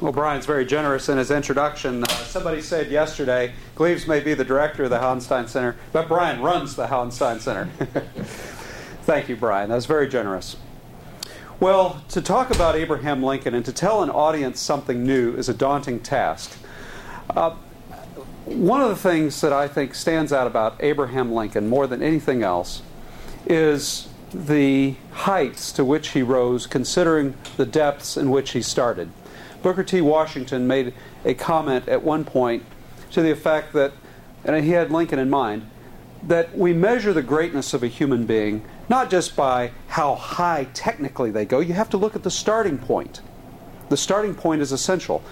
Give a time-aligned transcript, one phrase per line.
[0.00, 2.04] Well, Brian's very generous in his introduction.
[2.04, 6.40] Uh, somebody said yesterday, Gleaves may be the director of the Hauenstein Center, but Brian
[6.40, 7.66] runs the Hauenstein Center.
[9.02, 9.68] Thank you, Brian.
[9.68, 10.56] That was very generous.
[11.58, 15.54] Well, to talk about Abraham Lincoln and to tell an audience something new is a
[15.54, 16.56] daunting task.
[17.28, 17.54] Uh,
[18.46, 22.42] one of the things that I think stands out about Abraham Lincoln more than anything
[22.42, 22.80] else
[23.44, 29.10] is the heights to which he rose, considering the depths in which he started.
[29.62, 30.00] Booker T.
[30.00, 32.64] Washington made a comment at one point
[33.12, 33.92] to the effect that,
[34.44, 35.68] and he had Lincoln in mind,
[36.22, 41.30] that we measure the greatness of a human being not just by how high technically
[41.30, 43.20] they go, you have to look at the starting point.
[43.88, 45.22] The starting point is essential.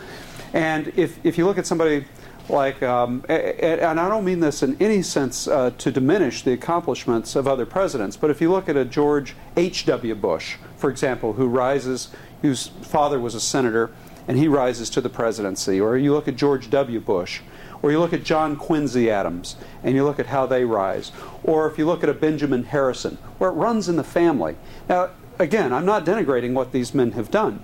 [0.52, 2.04] And if, if you look at somebody
[2.48, 7.34] like, um, and I don't mean this in any sense uh, to diminish the accomplishments
[7.34, 10.15] of other presidents, but if you look at a George H.W.
[10.15, 12.10] Bush, for example, who rises,
[12.42, 13.90] whose father was a senator,
[14.28, 17.00] and he rises to the presidency, or you look at George W.
[17.00, 17.41] Bush,
[17.80, 21.12] or you look at John Quincy Adams and you look at how they rise.
[21.43, 24.56] Or if you look at a Benjamin Harrison, where it runs in the family.
[24.88, 27.62] Now, again, I'm not denigrating what these men have done.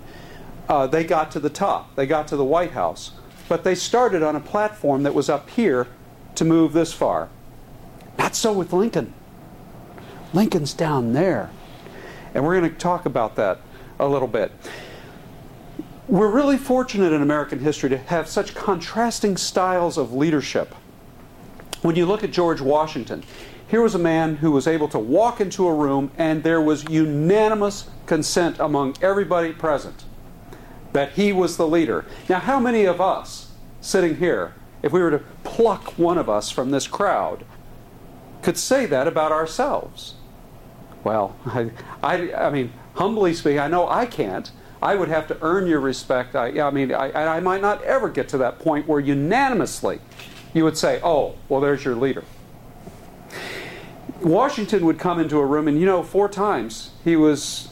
[0.67, 3.11] Uh, they got to the top, they got to the White House.
[3.47, 5.87] But they started on a platform that was up here
[6.33, 7.29] to move this far.
[8.17, 9.13] Not so with Lincoln.
[10.33, 11.51] Lincoln's down there.
[12.33, 13.59] And we're going to talk about that
[13.99, 14.51] a little bit.
[16.07, 20.75] We're really fortunate in American history to have such contrasting styles of leadership.
[21.81, 23.23] When you look at George Washington,
[23.67, 26.87] here was a man who was able to walk into a room and there was
[26.89, 30.03] unanimous consent among everybody present
[30.93, 32.05] that he was the leader.
[32.29, 36.51] Now, how many of us sitting here, if we were to pluck one of us
[36.51, 37.43] from this crowd,
[38.43, 40.13] could say that about ourselves?
[41.03, 41.71] Well, I,
[42.03, 44.51] I, I mean, humbly speaking, I know I can't.
[44.81, 46.35] I would have to earn your respect.
[46.35, 49.99] I, I mean, I, I might not ever get to that point where unanimously
[50.53, 52.23] you would say, oh, well, there's your leader.
[54.21, 57.69] Washington would come into a room, and you know, four times he was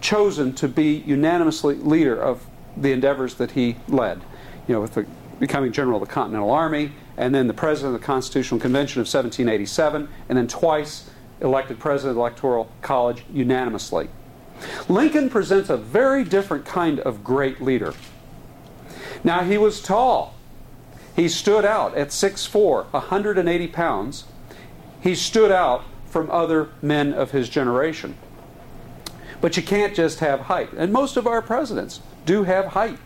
[0.00, 4.20] chosen to be unanimously leader of the endeavors that he led.
[4.68, 5.06] You know, with the,
[5.38, 9.06] becoming general of the Continental Army, and then the president of the Constitutional Convention of
[9.06, 11.10] 1787, and then twice
[11.40, 14.08] elected president of the Electoral College unanimously.
[14.88, 17.94] Lincoln presents a very different kind of great leader.
[19.24, 20.34] Now, he was tall.
[21.14, 24.24] He stood out at 6'4, 180 pounds.
[25.00, 28.16] He stood out from other men of his generation.
[29.40, 30.72] But you can't just have height.
[30.72, 32.98] And most of our presidents do have height.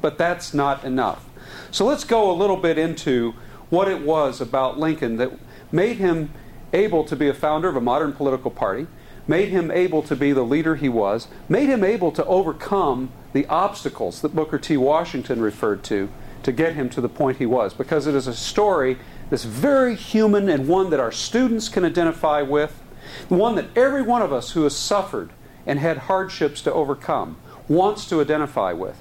[0.00, 1.28] But that's not enough.
[1.70, 3.34] So let's go a little bit into
[3.70, 5.32] what it was about Lincoln that
[5.72, 6.30] made him
[6.72, 8.86] able to be a founder of a modern political party,
[9.28, 13.46] made him able to be the leader he was, made him able to overcome the
[13.46, 14.76] obstacles that Booker T.
[14.76, 16.08] Washington referred to
[16.42, 17.74] to get him to the point he was.
[17.74, 18.98] Because it is a story
[19.30, 22.82] that's very human and one that our students can identify with,
[23.28, 25.30] one that every one of us who has suffered
[25.66, 27.36] and had hardships to overcome
[27.68, 28.96] wants to identify with.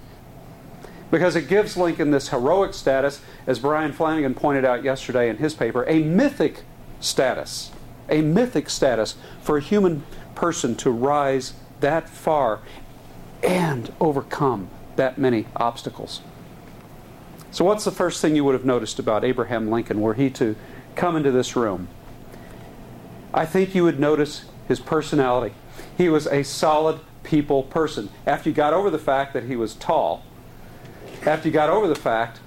[1.11, 5.53] Because it gives Lincoln this heroic status, as Brian Flanagan pointed out yesterday in his
[5.53, 6.63] paper, a mythic
[6.99, 7.71] status
[8.09, 10.03] a mythic status for a human
[10.35, 12.59] person to rise that far
[13.43, 16.21] and overcome that many obstacles.
[17.51, 20.55] So, what's the first thing you would have noticed about Abraham Lincoln were he to
[20.95, 21.87] come into this room?
[23.33, 25.55] I think you would notice his personality.
[25.97, 28.09] He was a solid people person.
[28.25, 30.23] After you got over the fact that he was tall,
[31.25, 32.39] after you got over the fact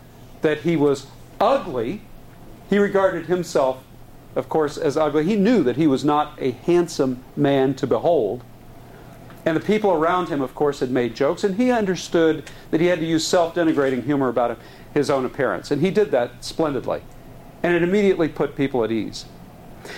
[0.42, 1.06] that he was
[1.40, 2.02] ugly,
[2.70, 3.82] he regarded himself
[4.34, 5.24] of course, as ugly.
[5.24, 8.42] He knew that he was not a handsome man to behold.
[9.44, 12.86] And the people around him, of course, had made jokes, and he understood that he
[12.86, 14.58] had to use self denigrating humor about
[14.92, 15.70] his own appearance.
[15.70, 17.02] And he did that splendidly.
[17.62, 19.24] And it immediately put people at ease.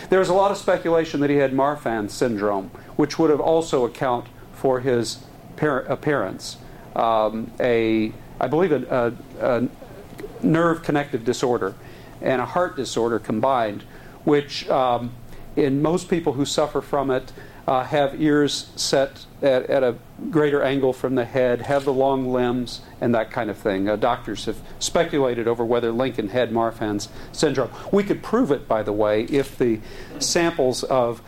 [0.08, 3.84] There was a lot of speculation that he had Marfan syndrome, which would have also
[3.84, 5.24] account for his
[5.58, 6.58] appearance.
[6.94, 9.68] Um, a, I believe, a, a, a
[10.42, 11.74] nerve connective disorder
[12.20, 13.84] and a heart disorder combined
[14.24, 15.12] which um,
[15.56, 17.32] in most people who suffer from it
[17.66, 19.94] uh, have ears set at, at, a
[20.30, 23.88] greater angle from the head, have the long limbs, and that kind of thing.
[23.88, 27.70] Uh, doctors have speculated over whether Lincoln had Marfan's syndrome.
[27.92, 29.80] We could prove it, by the way, if the
[30.18, 31.22] samples of,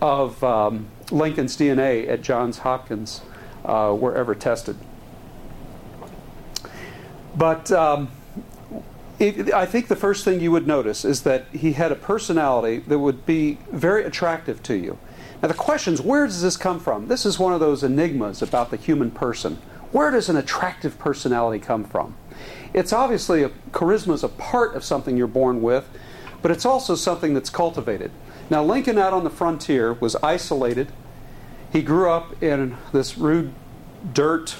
[0.00, 3.20] of um, Lincoln's DNA at Johns Hopkins
[3.64, 4.76] uh, were ever tested.
[7.36, 8.10] But um,
[9.18, 12.78] it, I think the first thing you would notice is that he had a personality
[12.78, 14.98] that would be very attractive to you.
[15.42, 17.08] Now, the question is where does this come from?
[17.08, 19.58] This is one of those enigmas about the human person.
[19.92, 22.16] Where does an attractive personality come from?
[22.72, 25.88] It's obviously a, charisma is a part of something you're born with,
[26.42, 28.10] but it's also something that's cultivated.
[28.50, 30.90] Now, Lincoln out on the frontier was isolated.
[31.72, 33.52] He grew up in this rude
[34.12, 34.56] dirt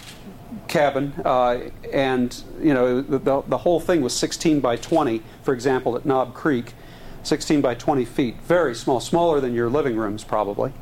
[0.68, 1.58] cabin, uh,
[1.92, 5.22] and you know the, the whole thing was 16 by 20.
[5.42, 6.74] For example, at Knob Creek,
[7.22, 10.72] 16 by 20 feet, very small, smaller than your living rooms probably.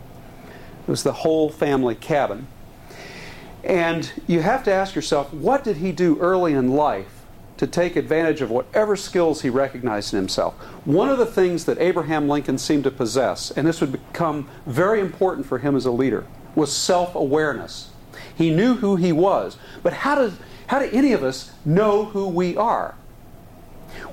[0.87, 2.49] It was the whole family cabin.
[3.65, 7.25] And you have to ask yourself, what did he do early in life
[7.59, 10.55] to take advantage of whatever skills he recognized in himself?
[10.85, 15.01] One of the things that Abraham Lincoln seemed to possess, and this would become very
[15.01, 16.27] important for him as a leader,
[16.57, 17.92] was self awareness.
[18.35, 19.57] He knew who he was.
[19.83, 20.35] But how, does,
[20.69, 22.95] how do any of us know who we are?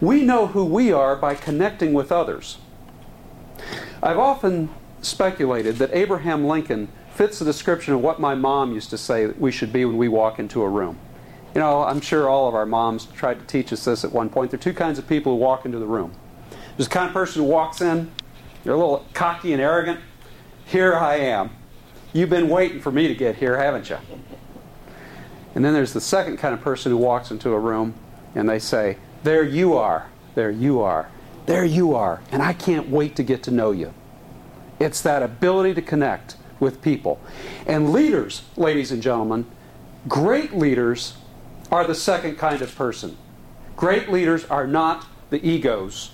[0.01, 2.57] We know who we are by connecting with others.
[4.01, 4.69] I've often
[5.01, 9.39] speculated that Abraham Lincoln fits the description of what my mom used to say that
[9.39, 10.98] we should be when we walk into a room.
[11.54, 14.30] You know, I'm sure all of our moms tried to teach us this at one
[14.30, 14.51] point.
[14.51, 16.13] There are two kinds of people who walk into the room.
[16.77, 18.12] There's the kind of person who walks in,
[18.63, 20.00] they're a little cocky and arrogant.
[20.65, 21.50] Here I am.
[22.11, 23.97] You've been waiting for me to get here, haven't you?
[25.53, 27.94] And then there's the second kind of person who walks into a room
[28.33, 30.07] and they say, There you are.
[30.35, 31.09] There you are.
[31.45, 32.21] There you are.
[32.31, 33.94] And I can't wait to get to know you.
[34.79, 37.19] It's that ability to connect with people.
[37.65, 39.45] And leaders, ladies and gentlemen,
[40.07, 41.15] great leaders
[41.71, 43.17] are the second kind of person.
[43.75, 46.12] Great leaders are not the egos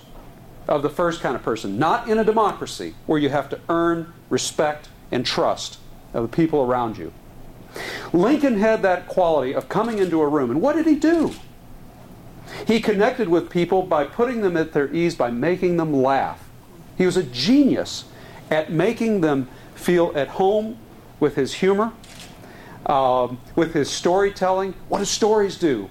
[0.68, 1.78] of the first kind of person.
[1.78, 5.78] Not in a democracy where you have to earn respect and trust
[6.16, 7.12] of the people around you.
[8.12, 11.32] Lincoln had that quality of coming into a room, and what did he do?
[12.66, 16.48] He connected with people by putting them at their ease, by making them laugh.
[16.96, 18.04] He was a genius
[18.50, 20.78] at making them feel at home
[21.20, 21.92] with his humor,
[22.86, 24.74] um, with his storytelling.
[24.88, 25.90] What do stories do?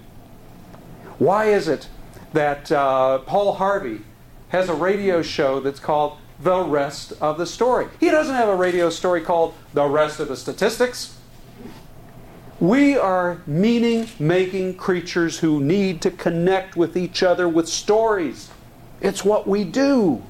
[1.20, 1.88] Why is it
[2.34, 4.02] that uh, Paul Harvey
[4.50, 7.88] has a radio show that's called The Rest of the Story?
[8.00, 11.18] He doesn't have a radio story called The Rest of the Statistics.
[12.60, 18.50] We are meaning making creatures who need to connect with each other with stories.
[19.02, 20.24] It's what we do.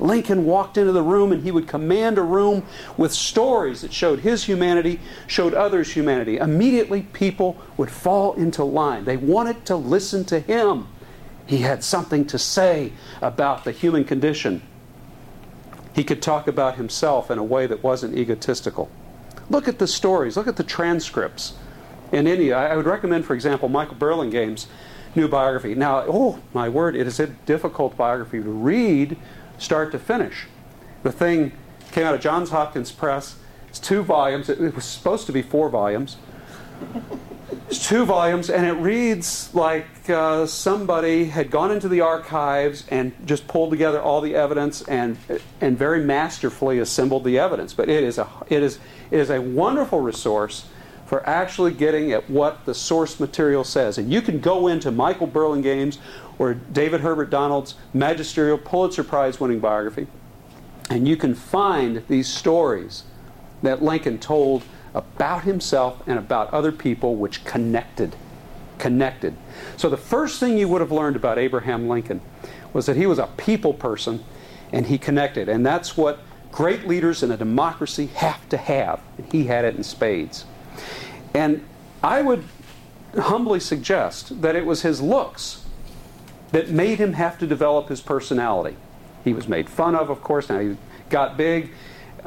[0.00, 2.64] Lincoln walked into the room and he would command a room
[2.96, 6.38] with stories that showed his humanity, showed others' humanity.
[6.38, 9.04] Immediately, people would fall into line.
[9.04, 10.88] They wanted to listen to him.
[11.46, 14.62] He had something to say about the human condition.
[15.94, 18.90] He could talk about himself in a way that wasn't egotistical.
[19.50, 21.54] Look at the stories, look at the transcripts.
[22.10, 24.66] In India, I would recommend, for example, Michael Burlingame's
[25.14, 25.74] new biography.
[25.74, 29.16] Now, oh my word, it is a difficult biography to read
[29.58, 30.46] start to finish.
[31.02, 31.52] The thing
[31.92, 33.36] came out of Johns Hopkins Press.
[33.68, 34.48] It's two volumes.
[34.48, 36.16] It, was supposed to be four volumes.
[37.68, 43.12] It's two volumes, and it reads like uh, somebody had gone into the archives and
[43.26, 45.18] just pulled together all the evidence and
[45.60, 47.74] and very masterfully assembled the evidence.
[47.74, 48.78] But it is a it is
[49.10, 50.66] it is a wonderful resource
[51.06, 53.98] for actually getting at what the source material says.
[53.98, 55.98] And you can go into Michael Burlingame's
[56.38, 60.06] or David Herbert Donald's magisterial Pulitzer Prize winning biography,
[60.88, 63.04] and you can find these stories
[63.62, 64.62] that Lincoln told
[64.94, 68.14] about himself and about other people which connected.
[68.78, 69.34] Connected.
[69.76, 72.20] So the first thing you would have learned about Abraham Lincoln
[72.72, 74.24] was that he was a people person
[74.72, 75.48] and he connected.
[75.48, 76.20] And that's what
[76.50, 79.00] great leaders in a democracy have to have.
[79.18, 80.44] And he had it in spades.
[81.34, 81.64] And
[82.02, 82.44] I would
[83.16, 85.64] humbly suggest that it was his looks
[86.50, 88.76] that made him have to develop his personality.
[89.24, 90.76] He was made fun of, of course, now he
[91.08, 91.70] got big,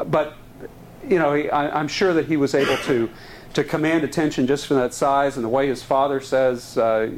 [0.07, 0.35] but
[1.09, 3.09] you know, he, I, am sure that he was able to
[3.55, 7.09] to command attention just from that size and the way his father says, uh,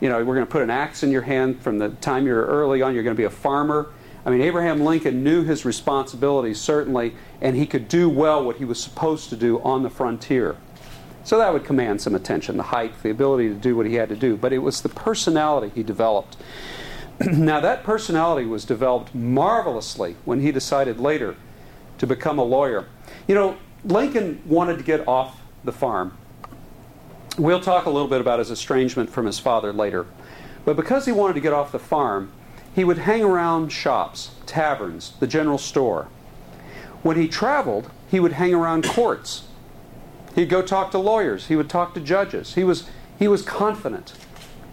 [0.00, 2.44] you know, we're going to put an axe in your hand from the time you're
[2.44, 2.94] early on.
[2.94, 3.92] You're going to be a farmer.
[4.26, 8.64] I mean, Abraham Lincoln knew his responsibilities certainly, and he could do well what he
[8.64, 10.56] was supposed to do on the frontier.
[11.22, 14.08] So that would command some attention the height, the ability to do what he had
[14.08, 14.36] to do.
[14.36, 16.36] But it was the personality he developed.
[17.20, 21.36] now, that personality was developed marvelously when he decided later
[21.98, 22.86] to become a lawyer.
[23.26, 26.16] You know, Lincoln wanted to get off the farm.
[27.38, 30.06] We'll talk a little bit about his estrangement from his father later.
[30.64, 32.32] But because he wanted to get off the farm,
[32.74, 36.08] he would hang around shops, taverns, the general store.
[37.02, 39.44] When he traveled, he would hang around courts
[40.34, 41.46] He'd go talk to lawyers.
[41.46, 42.54] He would talk to judges.
[42.54, 42.88] He was,
[43.18, 44.14] he was confident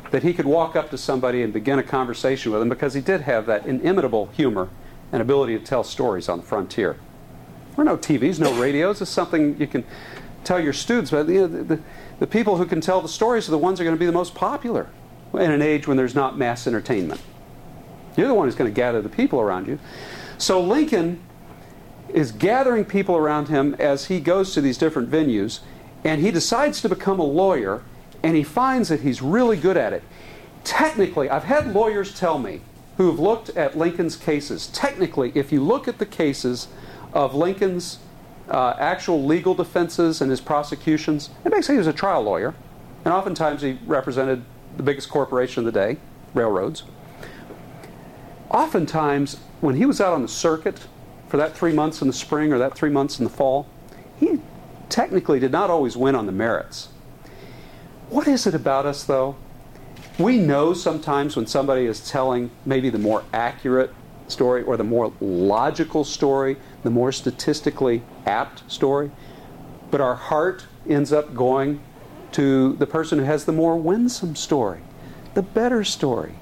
[0.09, 3.01] that he could walk up to somebody and begin a conversation with them because he
[3.01, 4.69] did have that inimitable humor
[5.11, 6.97] and ability to tell stories on the frontier.
[7.81, 9.01] There were no TVs, no radios.
[9.01, 9.83] It's something you can
[10.43, 11.81] tell your students, but you know, the, the,
[12.19, 14.05] the people who can tell the stories are the ones who are going to be
[14.05, 14.87] the most popular
[15.33, 17.19] in an age when there's not mass entertainment.
[18.15, 19.79] You're the one who's going to gather the people around you.
[20.37, 21.23] So Lincoln
[22.09, 25.61] is gathering people around him as he goes to these different venues,
[26.03, 27.81] and he decides to become a lawyer,
[28.21, 30.03] and he finds that he's really good at it.
[30.63, 32.61] Technically, I've had lawyers tell me
[32.97, 34.67] who have looked at Lincoln's cases.
[34.67, 36.67] Technically, if you look at the cases
[37.13, 37.99] of Lincoln's
[38.49, 42.53] uh, actual legal defenses and his prosecutions, it makes he was a trial lawyer,
[43.05, 44.43] and oftentimes he represented
[44.77, 45.97] the biggest corporation of the day,
[46.33, 46.83] railroads.
[48.49, 50.87] Oftentimes, when he was out on the circuit
[51.27, 53.67] for that three months in the spring or that three months in the fall,
[54.19, 54.39] he
[54.89, 56.89] technically did not always win on the merits.
[58.09, 59.37] What is it about us, though?
[60.19, 63.93] We know sometimes when somebody is telling maybe the more accurate
[64.31, 69.11] story or the more logical story, the more statistically apt story,
[69.91, 71.81] but our heart ends up going
[72.31, 74.79] to the person who has the more winsome story,
[75.33, 76.33] the better story.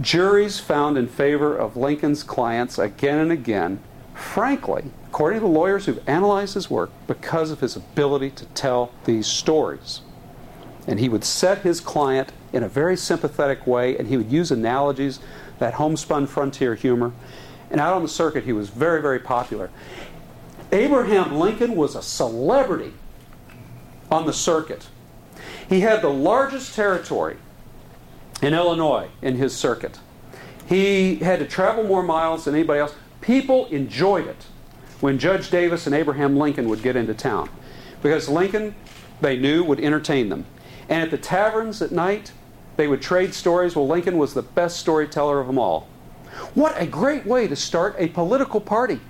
[0.00, 3.80] Juries found in favor of Lincoln's clients again and again,
[4.14, 8.92] frankly, according to the lawyers who've analyzed his work, because of his ability to tell
[9.04, 10.02] these stories.
[10.86, 14.50] And he would set his client in a very sympathetic way, and he would use
[14.50, 15.20] analogies,
[15.60, 17.12] that homespun frontier humor.
[17.70, 19.70] And out on the circuit, he was very, very popular.
[20.72, 22.92] Abraham Lincoln was a celebrity
[24.10, 24.88] on the circuit.
[25.68, 27.36] He had the largest territory
[28.42, 30.00] in Illinois in his circuit.
[30.66, 32.94] He had to travel more miles than anybody else.
[33.20, 34.46] People enjoyed it
[35.00, 37.48] when Judge Davis and Abraham Lincoln would get into town
[38.02, 38.74] because Lincoln,
[39.20, 40.46] they knew, would entertain them.
[40.88, 42.32] And at the taverns at night,
[42.80, 43.76] they would trade stories.
[43.76, 45.86] Well, Lincoln was the best storyteller of them all.
[46.54, 49.00] What a great way to start a political party!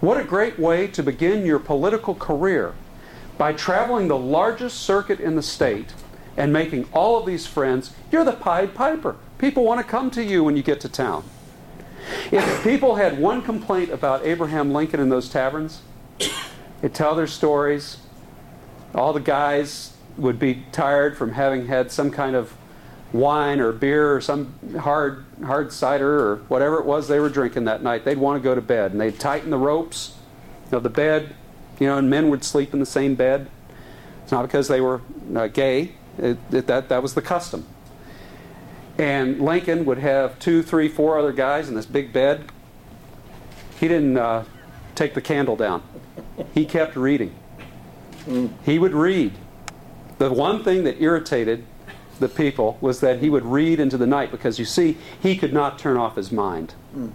[0.00, 2.74] What a great way to begin your political career
[3.38, 5.94] by traveling the largest circuit in the state
[6.36, 9.14] and making all of these friends, you're the Pied Piper.
[9.38, 11.22] People want to come to you when you get to town.
[12.32, 15.82] If people had one complaint about Abraham Lincoln in those taverns,
[16.80, 17.98] they'd tell their stories.
[18.92, 22.52] All the guys would be tired from having had some kind of
[23.12, 27.64] wine or beer or some hard hard cider or whatever it was they were drinking
[27.64, 28.04] that night.
[28.04, 30.14] They'd want to go to bed and they'd tighten the ropes
[30.70, 31.34] of the bed,
[31.78, 33.48] you know, and men would sleep in the same bed.
[34.22, 35.00] It's not because they were
[35.34, 35.92] uh, gay.
[36.18, 37.66] It, it, that, that was the custom.
[38.98, 42.44] And Lincoln would have two, three, four other guys in this big bed.
[43.78, 44.44] He didn't uh,
[44.94, 45.82] take the candle down,
[46.54, 47.34] he kept reading.
[48.26, 48.52] Mm.
[48.64, 49.32] He would read.
[50.20, 51.64] The one thing that irritated
[52.18, 55.54] the people was that he would read into the night because you see, he could
[55.54, 56.74] not turn off his mind.
[56.94, 57.12] Mm.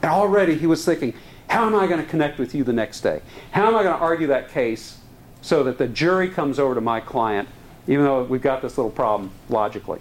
[0.00, 1.12] And already he was thinking,
[1.50, 3.20] how am I going to connect with you the next day?
[3.50, 5.00] How am I going to argue that case
[5.42, 7.46] so that the jury comes over to my client
[7.86, 10.00] even though we've got this little problem logically.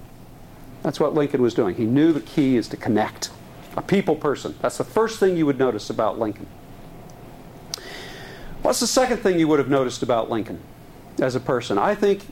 [0.83, 1.75] That's what Lincoln was doing.
[1.75, 3.31] He knew the key is to connect.
[3.75, 4.55] A people person.
[4.61, 6.47] That's the first thing you would notice about Lincoln.
[8.61, 10.61] What's the second thing you would have noticed about Lincoln
[11.21, 11.77] as a person?
[11.77, 12.25] I think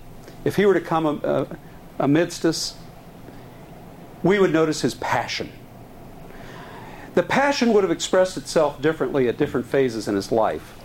[0.43, 1.45] if he were to come uh,
[1.99, 2.77] amidst us,
[4.23, 5.51] we would notice his passion.
[7.13, 10.75] The passion would have expressed itself differently at different phases in his life.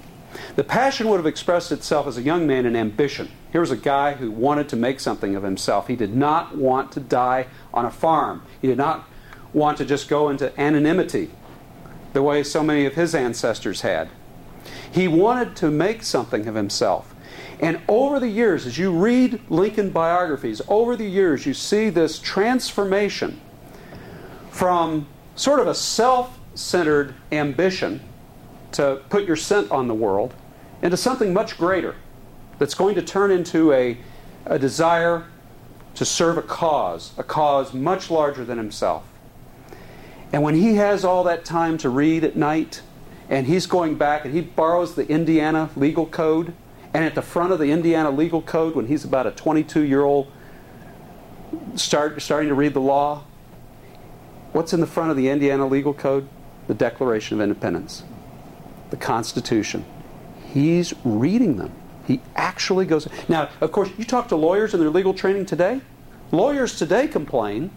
[0.57, 3.31] The passion would have expressed itself as a young man in ambition.
[3.51, 5.89] Here was a guy who wanted to make something of himself.
[5.89, 8.43] He did not want to die on a farm.
[8.61, 9.07] He did not
[9.53, 11.31] want to just go into anonymity
[12.13, 14.09] the way so many of his ancestors had.
[14.91, 17.12] He wanted to make something of himself.
[17.63, 22.19] And over the years, as you read Lincoln biographies, over the years you see this
[22.19, 23.41] transformation
[24.51, 28.01] from sort of a self centered ambition
[28.73, 30.35] to put your scent on the world
[30.83, 31.95] into something much greater
[32.59, 33.97] that's going to turn into a,
[34.47, 35.25] a desire
[35.95, 39.05] to serve a cause, a cause much larger than himself.
[40.33, 42.83] And when he has all that time to read at night,
[43.29, 46.55] and he's going back and he borrows the Indiana legal code,
[46.95, 50.03] and at the front of the Indiana legal code, when he's about a 22 year
[50.03, 50.31] old
[51.75, 53.25] start, starting to read the law,
[54.53, 56.29] what's in the front of the Indiana legal code?
[56.69, 58.05] The Declaration of Independence
[58.93, 59.85] the Constitution.
[60.53, 61.73] He's reading them.
[62.07, 63.09] He actually goes.
[63.27, 65.81] Now, of course, you talk to lawyers in their legal training today.
[66.31, 67.71] Lawyers today complain,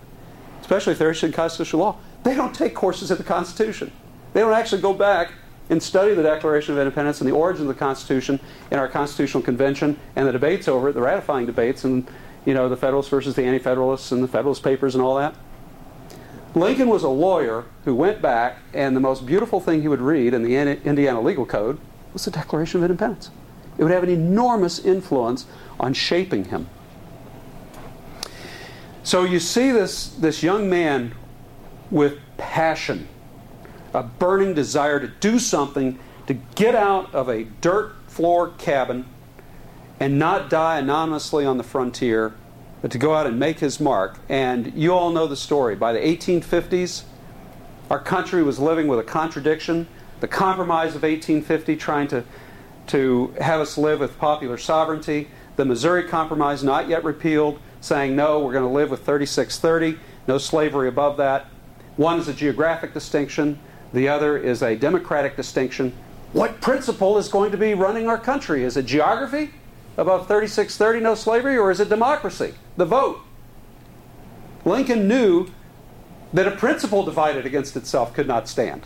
[0.59, 3.93] especially if they're interested in constitutional law, they don't take courses in the Constitution.
[4.33, 5.31] They don't actually go back
[5.69, 8.39] and study the Declaration of Independence and the origin of the Constitution
[8.71, 12.07] in our Constitutional Convention and the debates over it, the ratifying debates, and
[12.45, 15.35] you know the Federalists versus the Anti-Federalists and the Federalist Papers and all that.
[16.53, 20.33] Lincoln was a lawyer who went back, and the most beautiful thing he would read
[20.33, 21.79] in the Indiana Legal Code
[22.13, 23.29] was the Declaration of Independence.
[23.77, 25.45] It would have an enormous influence
[25.79, 26.69] on shaping him.
[29.03, 31.13] So you see this, this young man
[31.91, 33.07] with passion,
[33.95, 35.97] a burning desire to do something,
[36.27, 39.05] to get out of a dirt floor cabin
[39.99, 42.33] and not die anonymously on the frontier,
[42.81, 44.19] but to go out and make his mark.
[44.27, 45.75] And you all know the story.
[45.75, 47.03] By the 1850s,
[47.89, 49.87] our country was living with a contradiction.
[50.19, 52.23] The Compromise of 1850 trying to,
[52.87, 55.29] to have us live with popular sovereignty.
[55.55, 59.97] The Missouri Compromise, not yet repealed, saying no, we're going to live with 3630,
[60.27, 61.45] no slavery above that.
[61.95, 63.59] One is a geographic distinction,
[63.95, 65.93] the other is a democratic distinction.
[66.33, 68.63] What principle is going to be running our country?
[68.63, 69.51] Is it geography
[69.97, 73.21] above 3630, no slavery, or is it democracy, the vote?
[74.65, 75.47] Lincoln knew
[76.33, 78.85] that a principle divided against itself could not stand.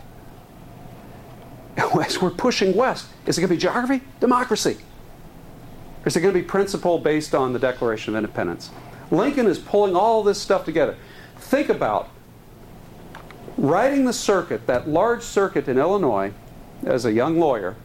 [1.76, 4.04] As we're pushing west, is it going to be geography?
[4.20, 4.76] Democracy.
[6.04, 8.70] Or is it going to be principle based on the Declaration of Independence?
[9.10, 10.96] Lincoln is pulling all this stuff together.
[11.36, 12.10] Think about
[13.60, 16.32] riding the circuit, that large circuit in Illinois,
[16.84, 17.76] as a young lawyer,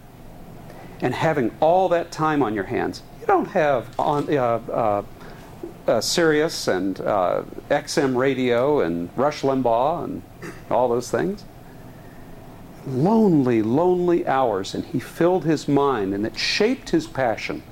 [1.02, 3.04] and having all that time on your hands.
[3.20, 5.04] You don't have on uh, uh,
[5.88, 10.22] uh, Sirius and uh, XM radio and Rush Limbaugh and
[10.72, 11.44] all those things.
[12.88, 17.64] Lonely, lonely hours, and he filled his mind, and it shaped his passion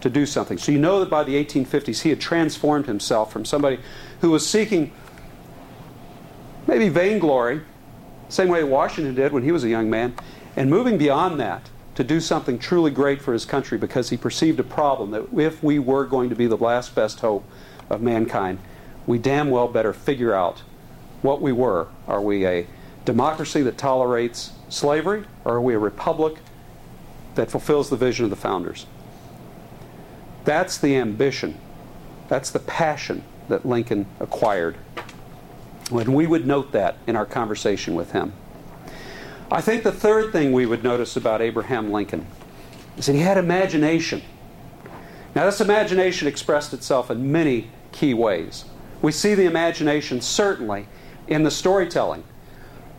[0.00, 0.58] to do something.
[0.58, 3.78] So you know that by the 1850s he had transformed himself from somebody
[4.20, 4.92] who was seeking
[6.70, 7.60] maybe vainglory,
[8.28, 10.14] same way Washington did when he was a young man,
[10.54, 14.60] and moving beyond that to do something truly great for his country because he perceived
[14.60, 17.44] a problem that if we were going to be the last best hope
[17.90, 18.60] of mankind,
[19.04, 20.62] we damn well better figure out
[21.22, 21.88] what we were.
[22.06, 22.68] Are we a
[23.04, 26.36] democracy that tolerates slavery, or are we a republic
[27.34, 28.86] that fulfills the vision of the founders?
[30.44, 31.58] That's the ambition.
[32.28, 34.76] That's the passion that Lincoln acquired.
[35.90, 38.32] When we would note that in our conversation with him.
[39.50, 42.26] I think the third thing we would notice about Abraham Lincoln
[42.96, 44.22] is that he had imagination.
[45.34, 48.64] Now, this imagination expressed itself in many key ways.
[49.02, 50.86] We see the imagination certainly
[51.26, 52.24] in the storytelling.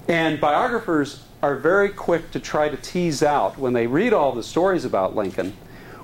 [0.08, 4.44] And biographers are very quick to try to tease out, when they read all the
[4.44, 5.56] stories about Lincoln,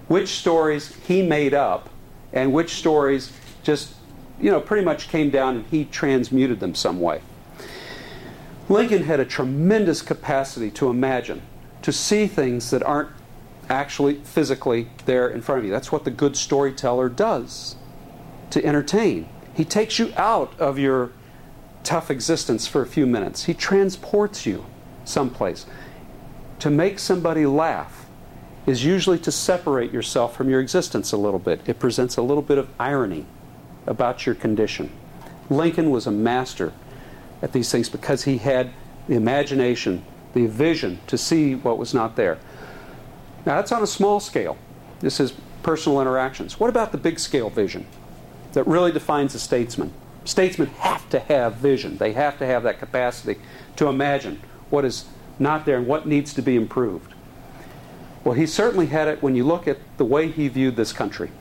[0.08, 1.90] which stories he made up
[2.32, 3.32] and which stories
[3.64, 3.94] just,
[4.40, 7.22] you know, pretty much came down and he transmuted them some way.
[8.70, 11.42] Lincoln had a tremendous capacity to imagine,
[11.82, 13.10] to see things that aren't
[13.70, 15.72] actually physically there in front of you.
[15.72, 17.76] That's what the good storyteller does
[18.50, 19.28] to entertain.
[19.54, 21.12] He takes you out of your
[21.84, 24.66] tough existence for a few minutes, he transports you
[25.06, 25.66] someplace.
[26.60, 28.08] To make somebody laugh
[28.66, 31.62] is usually to separate yourself from your existence a little bit.
[31.66, 33.26] It presents a little bit of irony
[33.88, 34.92] about your condition.
[35.50, 36.74] Lincoln was a master
[37.42, 38.72] at these things because he had
[39.08, 42.38] the imagination, the vision to see what was not there.
[43.46, 44.58] Now, that's on a small scale.
[45.00, 46.60] This is personal interactions.
[46.60, 47.88] What about the big scale vision
[48.54, 49.94] that really defines a statesman?
[50.26, 53.40] Statesmen have to have vision, they have to have that capacity
[53.78, 55.06] to imagine what is
[55.40, 57.14] not there and what needs to be improved.
[58.24, 61.32] Well, he certainly had it when you look at the way he viewed this country.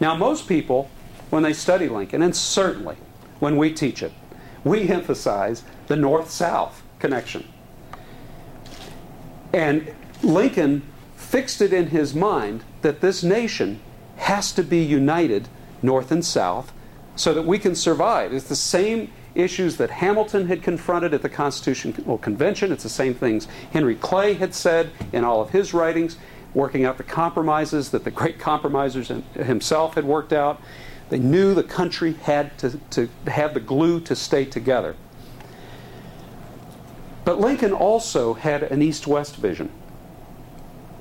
[0.00, 0.90] Now, most people,
[1.30, 2.96] when they study Lincoln, and certainly
[3.38, 4.12] when we teach it,
[4.64, 7.46] we emphasize the North South connection.
[9.52, 10.82] And Lincoln
[11.16, 13.80] fixed it in his mind that this nation
[14.16, 15.48] has to be united,
[15.82, 16.72] North and South,
[17.16, 18.32] so that we can survive.
[18.32, 22.72] It's the same issues that Hamilton had confronted at the Constitutional Convention.
[22.72, 26.16] It's the same things Henry Clay had said in all of his writings,
[26.54, 30.60] working out the compromises that the great compromisers himself had worked out.
[31.10, 34.94] They knew the country had to, to have the glue to stay together.
[37.24, 39.70] But Lincoln also had an east west vision.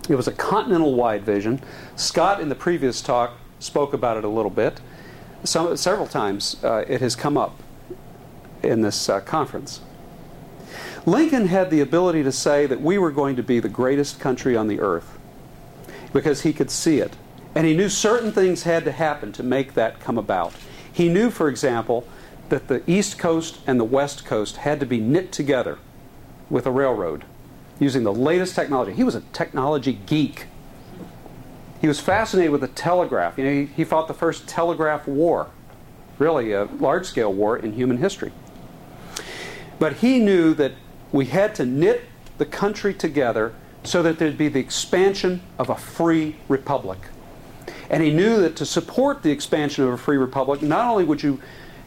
[0.10, 1.62] It was a continental wide vision.
[1.96, 4.80] Scott, in the previous talk, spoke about it a little bit.
[5.44, 7.62] Some, several times uh, it has come up
[8.64, 9.82] in this uh, conference.
[11.06, 14.58] Lincoln had the ability to say that we were going to be the greatest country
[14.58, 15.18] on the earth
[16.12, 17.16] because he could see it.
[17.58, 20.54] And he knew certain things had to happen to make that come about.
[20.94, 22.08] He knew, for example,
[22.50, 25.80] that the East Coast and the West Coast had to be knit together
[26.52, 27.26] with a railroad
[27.80, 28.94] using the latest technology.
[28.94, 30.46] He was a technology geek.
[31.82, 33.40] He was fascinated with the telegraph.
[33.40, 35.50] You know, he, he fought the first telegraph war,
[36.20, 38.34] really a large scale war in human history.
[39.80, 40.74] But he knew that
[41.12, 42.04] we had to knit
[42.38, 47.00] the country together so that there'd be the expansion of a free republic.
[47.90, 51.24] And he knew that to support the expansion of a free republic, not only would
[51.24, 51.40] you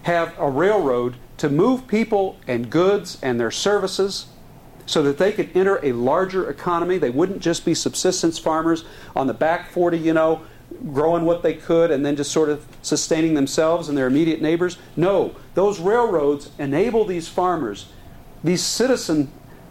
[0.02, 4.26] have a railroad to move people and goods and their services
[4.86, 6.98] so that they could enter a larger economy.
[6.98, 8.84] They wouldn't just be subsistence farmers
[9.14, 10.42] on the back 40, you know,
[10.92, 14.78] growing what they could and then just sort of sustaining themselves and their immediate neighbors.
[14.96, 17.92] No, those railroads enable these farmers,
[18.42, 19.30] these citizen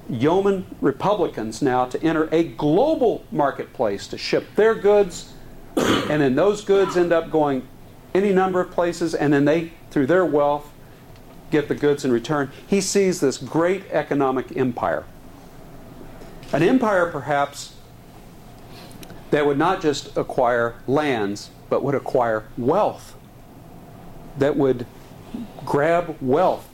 [0.09, 5.33] yeoman republicans now to enter a global marketplace to ship their goods
[5.77, 7.67] and then those goods end up going
[8.13, 10.71] any number of places and then they through their wealth
[11.51, 12.51] get the goods in return.
[12.67, 15.03] He sees this great economic empire.
[16.53, 17.75] An empire perhaps
[19.31, 23.15] that would not just acquire lands but would acquire wealth
[24.37, 24.85] that would
[25.65, 26.67] grab wealth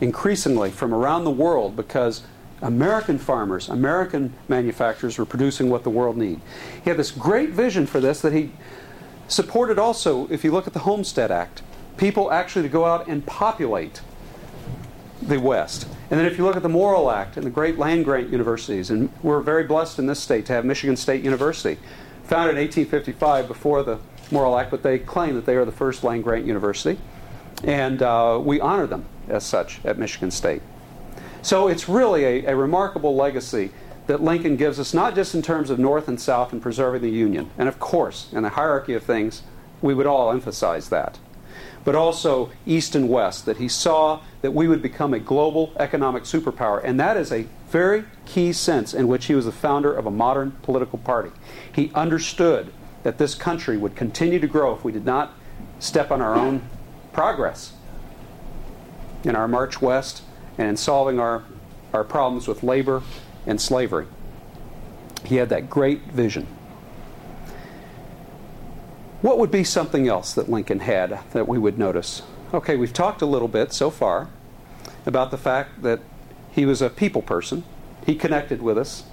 [0.00, 2.22] increasingly from around the world because
[2.62, 6.40] American farmers, American manufacturers were producing what the world needed.
[6.82, 8.52] He had this great vision for this that he
[9.28, 11.62] supported also, if you look at the Homestead Act,
[11.96, 14.00] people actually to go out and populate
[15.20, 15.86] the West.
[16.10, 18.90] And then if you look at the Morrill Act and the great land grant universities,
[18.90, 21.78] and we're very blessed in this state to have Michigan State University,
[22.24, 23.98] founded in 1855 before the
[24.30, 26.98] Morrill Act, but they claim that they are the first land grant university.
[27.64, 30.62] And uh, we honor them as such at Michigan State.
[31.46, 33.70] So it's really a, a, remarkable legacy
[34.08, 37.08] that Lincoln gives us, not just in terms of North and South and preserving the
[37.08, 37.52] Union.
[37.56, 39.44] And of course, in the hierarchy of things,
[39.80, 41.20] we would all emphasize that.
[41.84, 46.24] But also East and West, that he saw that we would become a global economic
[46.24, 46.82] superpower.
[46.82, 50.10] And that is a very key sense in which he was the founder of a
[50.10, 51.30] modern political party.
[51.72, 52.72] He understood
[53.04, 55.32] that this country would continue to grow if we did not
[55.78, 56.68] step on our own
[57.12, 57.72] progress
[59.22, 60.22] in our march west
[60.58, 61.44] and in solving our,
[61.92, 63.02] our problems with labor
[63.46, 64.06] and slavery.
[65.24, 66.46] He had that great vision.
[69.22, 72.22] What would be something else that Lincoln had that we would notice?
[72.54, 74.28] Okay, we've talked a little bit so far
[75.04, 76.00] about the fact that
[76.52, 77.64] he was a people person.
[78.04, 79.04] He connected with us.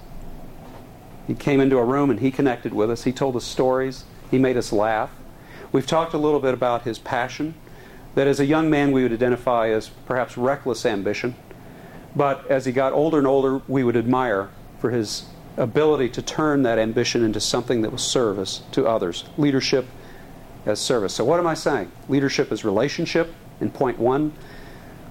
[1.26, 3.04] He came into a room and he connected with us.
[3.04, 4.04] He told us stories.
[4.30, 5.10] He made us laugh.
[5.72, 7.54] We've talked a little bit about his passion
[8.14, 11.34] that as a young man we would identify as perhaps reckless ambition,
[12.16, 15.24] but as he got older and older, we would admire for his
[15.56, 19.24] ability to turn that ambition into something that was service to others.
[19.36, 19.86] Leadership
[20.66, 21.14] as service.
[21.14, 21.90] So, what am I saying?
[22.08, 24.32] Leadership is relationship in point one,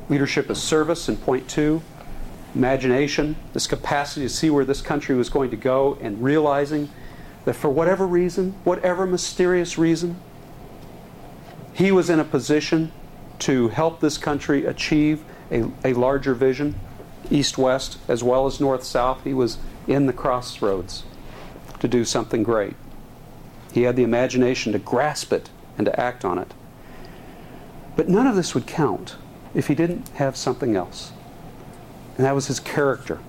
[0.10, 1.82] leadership is service in point two,
[2.56, 6.90] imagination, this capacity to see where this country was going to go, and realizing
[7.46, 10.20] that for whatever reason, whatever mysterious reason,
[11.74, 12.92] he was in a position
[13.40, 16.76] to help this country achieve a, a larger vision,
[17.30, 19.24] east west as well as north south.
[19.24, 19.58] He was
[19.88, 21.04] in the crossroads
[21.80, 22.76] to do something great.
[23.74, 26.54] He had the imagination to grasp it and to act on it.
[27.96, 29.16] But none of this would count
[29.54, 31.12] if he didn't have something else.
[32.18, 33.20] And that was his character.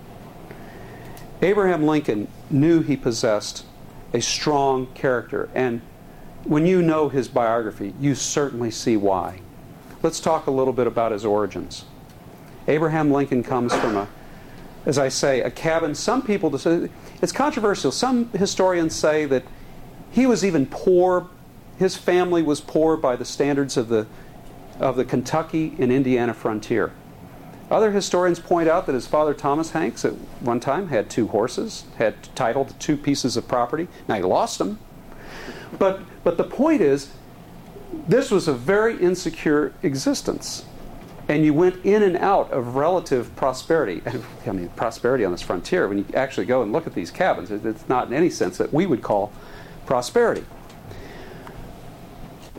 [1.43, 3.65] Abraham Lincoln knew he possessed
[4.13, 5.49] a strong character.
[5.55, 5.81] And
[6.45, 9.41] when you know his biography, you certainly see why.
[10.03, 11.85] Let's talk a little bit about his origins.
[12.69, 14.09] Abraham Lincoln comes from a,
[14.87, 15.95] as I say, a cabin.
[15.95, 16.55] Some people,
[17.23, 17.91] it's controversial.
[17.91, 19.45] Some historians say that
[20.11, 21.29] he was even poor.
[21.79, 24.07] His family was poor by the standards of the,
[24.79, 26.93] of the Kentucky and Indiana frontier.
[27.71, 31.85] Other historians point out that his father, Thomas Hanks, at one time had two horses,
[31.97, 33.89] had title to two pieces of property.
[34.07, 34.79] Now he lost them.
[35.79, 37.11] But, but the point is,
[38.09, 40.65] this was a very insecure existence.
[41.27, 44.03] And you went in and out of relative prosperity.
[44.47, 47.51] I mean, prosperity on this frontier, when you actually go and look at these cabins,
[47.51, 49.33] it's not in any sense that we would call
[49.87, 50.45] prosperity.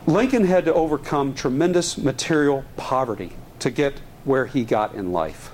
[0.07, 5.51] Lincoln had to overcome tremendous material poverty to get where he got in life.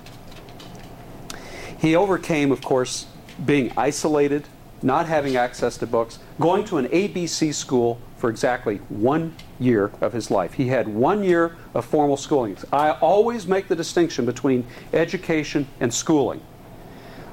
[1.78, 3.08] He overcame, of course,
[3.44, 4.46] being isolated,
[4.84, 10.14] not having access to books, going to an ABC school for exactly one year of
[10.14, 10.54] his life.
[10.54, 12.58] He had one year of formal schooling.
[12.72, 16.42] I always make the distinction between education and schooling.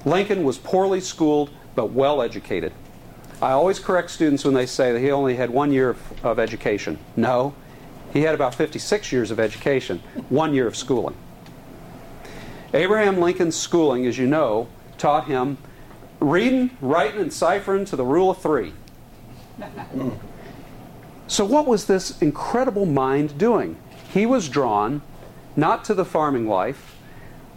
[0.04, 2.72] Lincoln was poorly schooled but well educated.
[3.40, 6.38] I always correct students when they say that he only had one year of, of
[6.38, 6.98] education.
[7.16, 7.54] No,
[8.12, 11.14] he had about 56 years of education, one year of schooling.
[12.74, 15.58] Abraham Lincoln's schooling, as you know, taught him
[16.20, 18.72] reading, writing, and ciphering to the rule of three.
[21.26, 23.76] So, what was this incredible mind doing?
[24.12, 25.02] He was drawn
[25.56, 26.96] not to the farming life.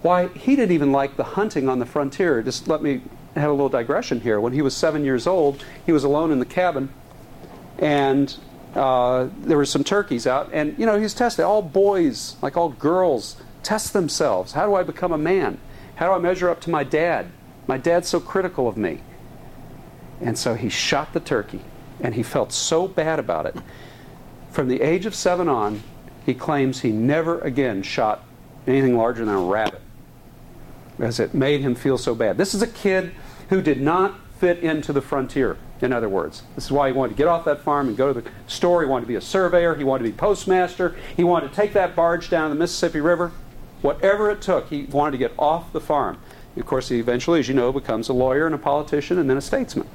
[0.02, 2.42] Why, he didn't even like the hunting on the frontier.
[2.42, 3.02] Just let me
[3.36, 4.40] have a little digression here.
[4.40, 6.90] When he was seven years old, he was alone in the cabin,
[7.78, 8.36] and
[8.76, 11.46] uh, there were some turkeys out, and you know he's testing.
[11.46, 14.54] All boys, like all girls, test themselves.
[14.54, 15.60] How do I become a man?
[15.96, 17.28] How do I measure up to my dad?
[17.68, 19.02] My dad's so critical of me.
[20.20, 21.62] And so he shot the turkey,
[22.00, 23.56] and he felt so bad about it.
[24.52, 25.82] From the age of seven on,
[26.26, 28.24] he claims he never again shot
[28.68, 29.82] anything larger than a rabbit,
[31.00, 32.38] as it made him feel so bad.
[32.38, 33.12] This is a kid
[33.50, 36.44] who did not fit into the frontier, in other words.
[36.56, 38.82] This is why he wanted to get off that farm and go to the store.
[38.84, 41.74] He wanted to be a surveyor, he wanted to be postmaster, he wanted to take
[41.74, 43.32] that barge down the Mississippi River.
[43.82, 46.20] Whatever it took, he wanted to get off the farm.
[46.58, 49.38] Of course, he eventually, as you know, becomes a lawyer and a politician and then
[49.38, 49.88] a statesman.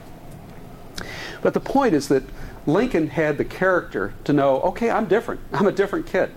[1.42, 2.22] But the point is that
[2.66, 5.40] Lincoln had the character to know, okay, I'm different.
[5.52, 6.30] I'm a different kid.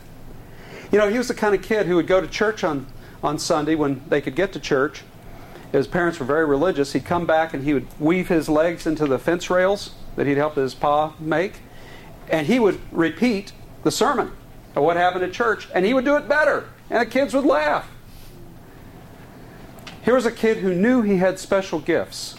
[0.91, 2.88] You know, he was the kind of kid who would go to church on,
[3.23, 5.03] on Sunday when they could get to church.
[5.71, 6.93] His parents were very religious.
[6.93, 10.38] He'd come back and he would weave his legs into the fence rails that he'd
[10.38, 11.60] helped his pa make.
[12.29, 13.53] And he would repeat
[13.84, 14.32] the sermon
[14.75, 15.67] of what happened at church.
[15.73, 16.69] And he would do it better.
[16.89, 17.88] And the kids would laugh.
[20.03, 22.35] Here was a kid who knew he had special gifts.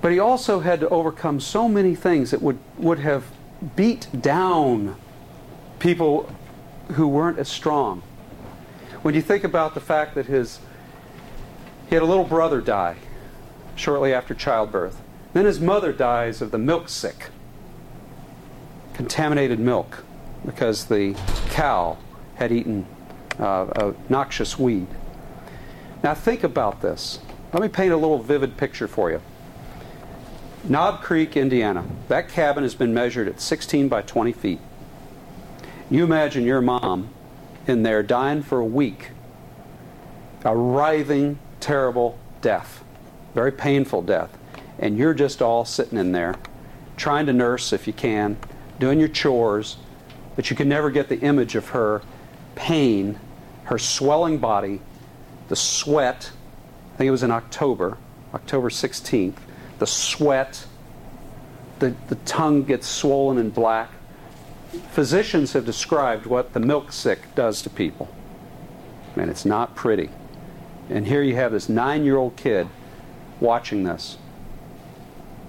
[0.00, 3.24] But he also had to overcome so many things that would, would have
[3.76, 4.96] beat down
[5.78, 6.32] people
[6.92, 8.02] who weren't as strong.
[9.02, 10.60] When you think about the fact that his
[11.92, 12.96] he had a little brother die
[13.74, 15.02] shortly after childbirth.
[15.34, 17.28] Then his mother dies of the milk sick,
[18.94, 20.02] contaminated milk,
[20.46, 21.14] because the
[21.50, 21.98] cow
[22.36, 22.86] had eaten
[23.38, 24.86] uh, a noxious weed.
[26.02, 27.20] Now think about this.
[27.52, 29.20] Let me paint a little vivid picture for you.
[30.64, 31.84] Knob Creek, Indiana.
[32.08, 34.60] That cabin has been measured at 16 by 20 feet.
[35.90, 37.10] You imagine your mom
[37.66, 39.10] in there dying for a week,
[40.44, 42.82] a writhing, terrible death,
[43.34, 44.36] very painful death,
[44.78, 46.34] and you're just all sitting in there
[46.96, 48.36] trying to nurse if you can,
[48.78, 49.76] doing your chores,
[50.36, 52.02] but you can never get the image of her
[52.54, 53.18] pain,
[53.64, 54.80] her swelling body,
[55.52, 56.32] the sweat.
[56.94, 57.98] I think it was in October,
[58.32, 59.36] October 16th
[59.80, 60.64] the sweat,
[61.78, 63.90] the, the tongue gets swollen and black.
[64.92, 68.08] Physicians have described what the milk sick does to people.
[69.14, 70.08] And it's not pretty.
[70.88, 72.66] And here you have this nine year old kid
[73.38, 74.16] watching this.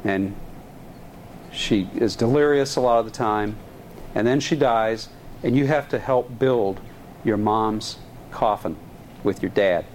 [0.04, 0.36] And
[1.50, 3.56] she is delirious a lot of the time.
[4.16, 5.08] And then she dies,
[5.44, 6.82] and you have to help build
[7.24, 8.00] your mom's
[8.32, 8.76] coffin
[9.24, 9.86] with your dad.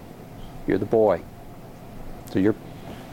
[0.69, 1.23] You're the boy.
[2.31, 2.55] So you're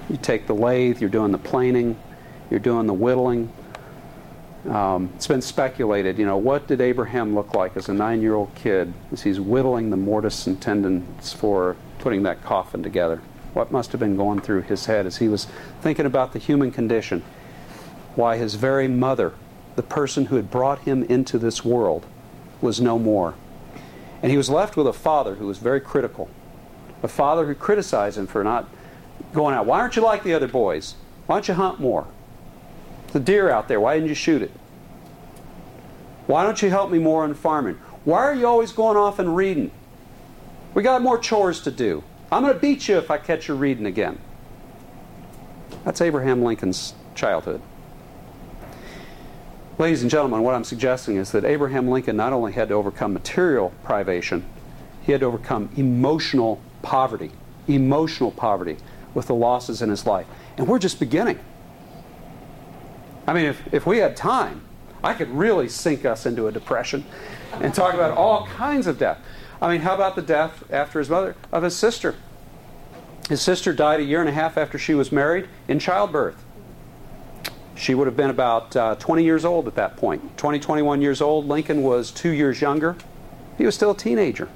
[0.10, 1.98] you take the lathe, you're doing the planing,
[2.52, 3.52] you're doing the whittling.
[4.70, 8.36] Um, it's been speculated, you know, what did Abraham look like as a nine year
[8.36, 13.22] old kid as he's whittling the mortise and tenons for putting that coffin together?
[13.54, 15.48] What must have been going through his head as he was
[15.82, 17.24] thinking about the human condition?
[18.16, 19.34] Why his very mother,
[19.76, 22.06] the person who had brought him into this world,
[22.62, 23.36] was no more.
[24.22, 26.30] And he was left with a father who was very critical,
[27.04, 28.68] a father who criticized him for not
[29.34, 29.66] going out.
[29.66, 30.96] Why aren't you like the other boys?
[31.26, 32.08] Why don't you hunt more?
[33.12, 34.52] The deer out there, why didn't you shoot it?
[36.28, 37.76] Why don't you help me more in farming?
[38.04, 39.72] Why are you always going off and reading?
[40.74, 42.04] We got more chores to do.
[42.32, 44.20] I'm going to beat you if I catch you reading again.
[45.84, 47.62] That's Abraham Lincoln's childhood.
[49.78, 53.14] Ladies and gentlemen, what I'm suggesting is that Abraham Lincoln not only had to overcome
[53.14, 54.46] material privation,
[55.02, 57.32] he had to overcome emotional poverty.
[57.68, 58.78] Emotional poverty
[59.16, 60.28] with the losses in his life.
[60.56, 61.40] And we're just beginning.
[63.28, 64.62] I mean, if, if we had time,
[65.04, 67.04] I could really sink us into a depression
[67.54, 69.18] and talk about all kinds of death.
[69.60, 72.16] I mean, how about the death after his mother of his sister?
[73.30, 76.44] His sister died a year and a half after she was married in childbirth.
[77.74, 80.38] She would have been about uh, 20 years old at that point.
[80.38, 81.48] 20, 21 years old.
[81.48, 82.96] Lincoln was two years younger.
[83.58, 84.50] He was still a teenager.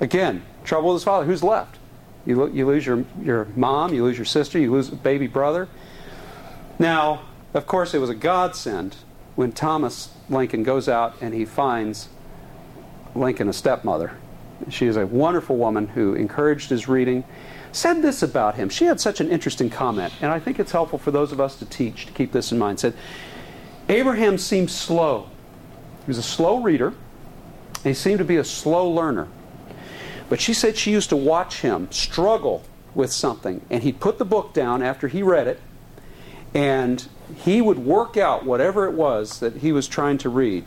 [0.00, 1.26] Again, trouble with his father.
[1.26, 1.78] Who's left?
[2.24, 5.26] You, lo- you lose your, your mom, you lose your sister, you lose a baby
[5.26, 5.68] brother.
[6.78, 7.22] Now,
[7.54, 8.96] of course, it was a godsend
[9.34, 12.08] when Thomas Lincoln goes out and he finds
[13.14, 14.12] Lincoln a stepmother.
[14.70, 17.24] She is a wonderful woman who encouraged his reading.
[17.72, 18.68] Said this about him.
[18.68, 21.56] She had such an interesting comment, and I think it's helpful for those of us
[21.56, 22.78] to teach to keep this in mind.
[22.78, 22.94] Said,
[23.88, 25.28] Abraham seemed slow.
[26.04, 26.92] He was a slow reader,
[27.82, 29.28] he seemed to be a slow learner.
[30.32, 32.62] But she said she used to watch him struggle
[32.94, 35.60] with something, and he'd put the book down after he read it,
[36.54, 37.06] and
[37.44, 40.64] he would work out whatever it was that he was trying to read.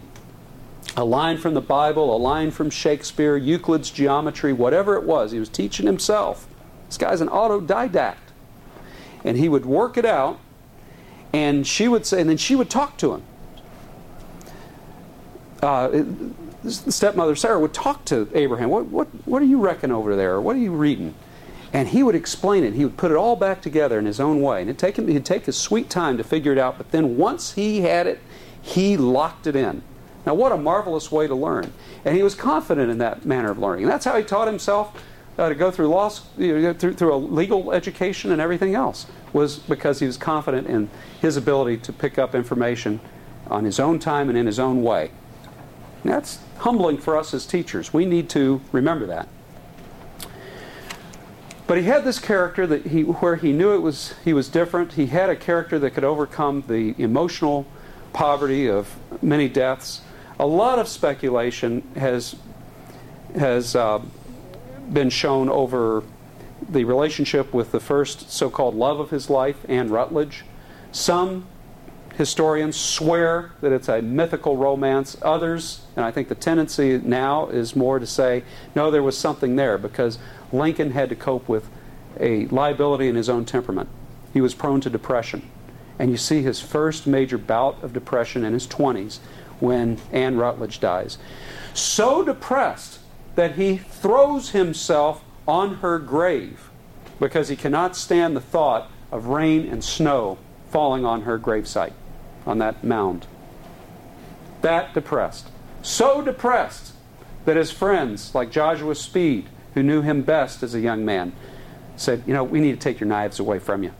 [0.95, 5.39] A line from the Bible, a line from Shakespeare, Euclid's geometry, whatever it was, he
[5.39, 6.45] was teaching himself.
[6.85, 8.17] This guy's an autodidact.
[9.23, 10.39] And he would work it out,
[11.33, 13.23] and she would say, and then she would talk to him.
[15.63, 16.03] Uh,
[16.65, 18.69] the stepmother Sarah would talk to Abraham.
[18.69, 20.41] What, what, what do you reckon over there?
[20.41, 21.13] What are you reading?
[21.71, 22.73] And he would explain it.
[22.73, 24.61] He would put it all back together in his own way.
[24.61, 26.77] And it'd take him, he'd take his sweet time to figure it out.
[26.77, 28.19] But then once he had it,
[28.61, 29.83] he locked it in.
[30.25, 31.71] Now, what a marvelous way to learn.
[32.03, 33.83] And he was confident in that manner of learning.
[33.83, 34.99] And that's how he taught himself
[35.37, 39.05] uh, to go through law, you know, through, through a legal education and everything else,
[39.33, 42.99] was because he was confident in his ability to pick up information
[43.47, 45.11] on his own time and in his own way.
[46.03, 47.93] That's humbling for us as teachers.
[47.93, 49.27] We need to remember that.
[51.67, 54.93] But he had this character that he, where he knew it was he was different.
[54.93, 57.65] He had a character that could overcome the emotional
[58.13, 60.01] poverty of many deaths.
[60.39, 62.35] A lot of speculation has
[63.35, 63.99] has uh,
[64.93, 66.03] been shown over
[66.69, 70.45] the relationship with the first so-called love of his life, Anne Rutledge.
[70.91, 71.47] Some
[72.17, 75.17] historians swear that it's a mythical romance.
[75.21, 79.55] Others, and I think the tendency now is more to say, no, there was something
[79.55, 80.17] there because
[80.51, 81.67] Lincoln had to cope with
[82.19, 83.89] a liability in his own temperament.
[84.33, 85.49] He was prone to depression.
[85.99, 89.19] And you see his first major bout of depression in his 20s
[89.59, 91.17] when Anne Rutledge dies.
[91.73, 92.99] So depressed
[93.35, 96.69] that he throws himself on her grave
[97.19, 100.37] because he cannot stand the thought of rain and snow
[100.69, 101.93] falling on her gravesite,
[102.45, 103.27] on that mound.
[104.61, 105.47] That depressed.
[105.81, 106.93] So depressed
[107.45, 111.33] that his friends, like Joshua Speed, who knew him best as a young man,
[111.95, 113.93] said, You know, we need to take your knives away from you.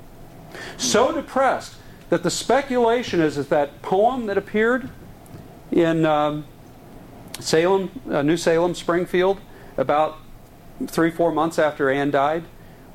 [0.78, 1.76] So depressed
[2.10, 4.90] that the speculation is that that poem that appeared
[5.72, 6.46] in um,
[7.40, 9.40] Salem, uh, New Salem, Springfield,
[9.78, 10.18] about
[10.88, 12.46] three, four months after Anne died,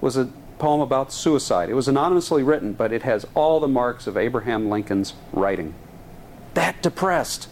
[0.01, 0.31] was a
[0.61, 1.69] poem about suicide.
[1.69, 5.75] It was anonymously written, but it has all the marks of Abraham Lincoln's writing.
[6.55, 7.49] That depressed.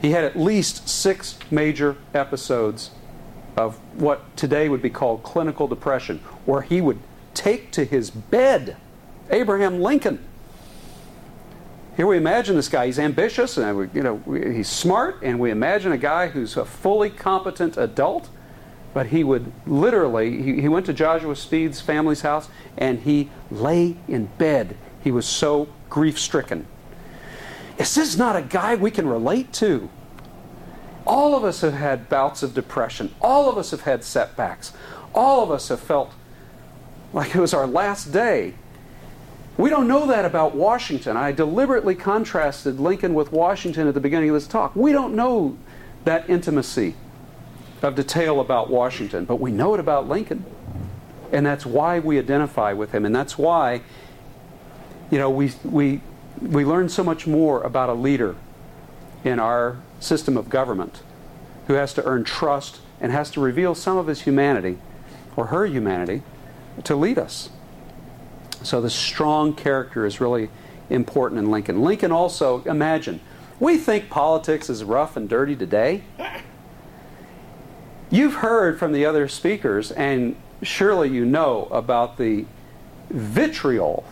[0.00, 2.90] He had at least six major episodes
[3.56, 6.98] of what today would be called clinical depression, where he would
[7.34, 8.76] take to his bed
[9.30, 10.22] Abraham Lincoln.
[11.96, 12.86] Here we imagine this guy.
[12.86, 17.10] He's ambitious and you know he's smart, and we imagine a guy who's a fully
[17.10, 18.28] competent adult.
[18.94, 20.42] But he would literally.
[20.42, 24.76] He, he went to Joshua Speed's family's house and he lay in bed.
[25.02, 26.66] He was so grief stricken.
[27.78, 29.88] Is this not a guy we can relate to?
[31.06, 33.14] All of us have had bouts of depression.
[33.20, 34.72] All of us have had setbacks.
[35.14, 36.12] All of us have felt
[37.12, 38.54] like it was our last day.
[39.58, 41.16] We don't know that about Washington.
[41.16, 44.74] I deliberately contrasted Lincoln with Washington at the beginning of this talk.
[44.74, 45.58] We don't know
[46.04, 46.94] that intimacy
[47.82, 50.44] of detail about Washington, but we know it about Lincoln.
[51.32, 53.04] And that's why we identify with him.
[53.04, 53.80] And that's why,
[55.10, 56.00] you know, we, we,
[56.40, 58.36] we learn so much more about a leader
[59.24, 61.02] in our system of government
[61.66, 64.78] who has to earn trust and has to reveal some of his humanity
[65.36, 66.22] or her humanity
[66.84, 67.50] to lead us.
[68.62, 70.50] So the strong character is really
[70.90, 71.82] important in Lincoln.
[71.82, 73.20] Lincoln also, imagine,
[73.58, 76.02] we think politics is rough and dirty today.
[78.12, 82.44] You've heard from the other speakers, and surely you know about the
[83.08, 84.04] vitriol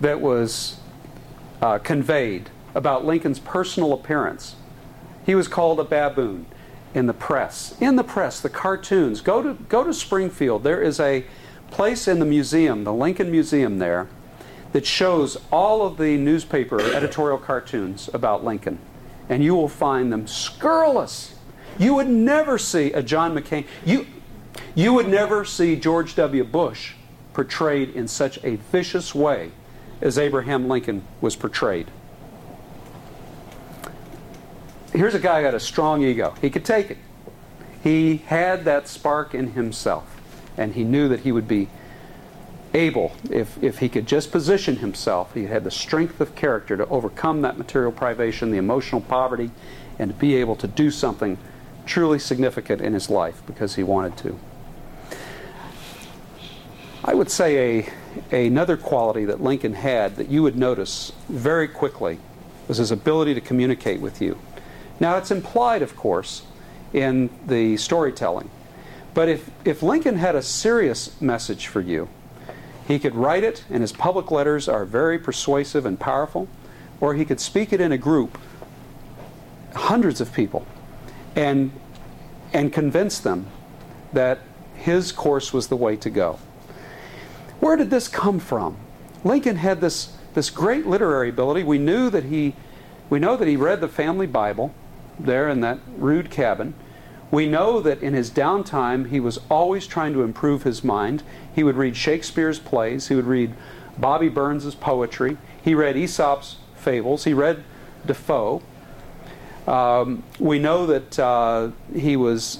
[0.00, 0.78] that was
[1.60, 4.54] uh, conveyed about Lincoln's personal appearance.
[5.26, 6.46] He was called a baboon
[6.94, 7.74] in the press.
[7.80, 9.20] In the press, the cartoons.
[9.20, 10.62] Go to, go to Springfield.
[10.62, 11.24] There is a
[11.72, 14.06] place in the museum, the Lincoln Museum there,
[14.70, 18.78] that shows all of the newspaper editorial cartoons about Lincoln.
[19.28, 21.34] And you will find them scurrilous.
[21.78, 23.64] You would never see a John McCain.
[23.84, 24.06] You,
[24.74, 26.44] you would never see George W.
[26.44, 26.94] Bush
[27.32, 29.52] portrayed in such a vicious way
[30.00, 31.90] as Abraham Lincoln was portrayed.
[34.92, 36.34] Here's a guy who had a strong ego.
[36.40, 36.98] He could take it.
[37.82, 40.20] He had that spark in himself
[40.56, 41.68] and he knew that he would be
[42.74, 46.86] able, if, if he could just position himself, he had the strength of character to
[46.88, 49.50] overcome that material privation, the emotional poverty,
[49.98, 51.38] and to be able to do something
[51.88, 54.38] truly significant in his life because he wanted to.
[57.04, 57.90] I would say
[58.30, 62.18] a, another quality that Lincoln had that you would notice very quickly
[62.68, 64.38] was his ability to communicate with you.
[65.00, 66.42] Now, it's implied, of course,
[66.92, 68.50] in the storytelling.
[69.14, 72.08] But if, if Lincoln had a serious message for you,
[72.86, 76.48] he could write it, and his public letters are very persuasive and powerful,
[77.00, 78.38] or he could speak it in a group,
[79.74, 80.66] hundreds of people,
[81.38, 81.70] and,
[82.52, 83.46] and convince them
[84.12, 84.40] that
[84.74, 86.38] his course was the way to go.
[87.60, 88.76] Where did this come from?
[89.22, 91.62] Lincoln had this, this great literary ability.
[91.62, 92.56] We knew that he,
[93.08, 94.74] we know that he read the family Bible
[95.18, 96.74] there in that rude cabin.
[97.30, 101.22] We know that in his downtime he was always trying to improve his mind.
[101.54, 103.54] He would read Shakespeare's plays, he would read
[103.96, 107.62] Bobby Burns's poetry, he read Aesop's fables, he read
[108.04, 108.62] Defoe.
[109.68, 112.58] Um, we know that uh, he was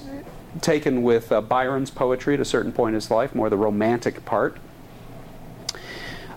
[0.61, 4.23] taken with uh, Byron's poetry at a certain point in his life, more the romantic
[4.25, 4.57] part.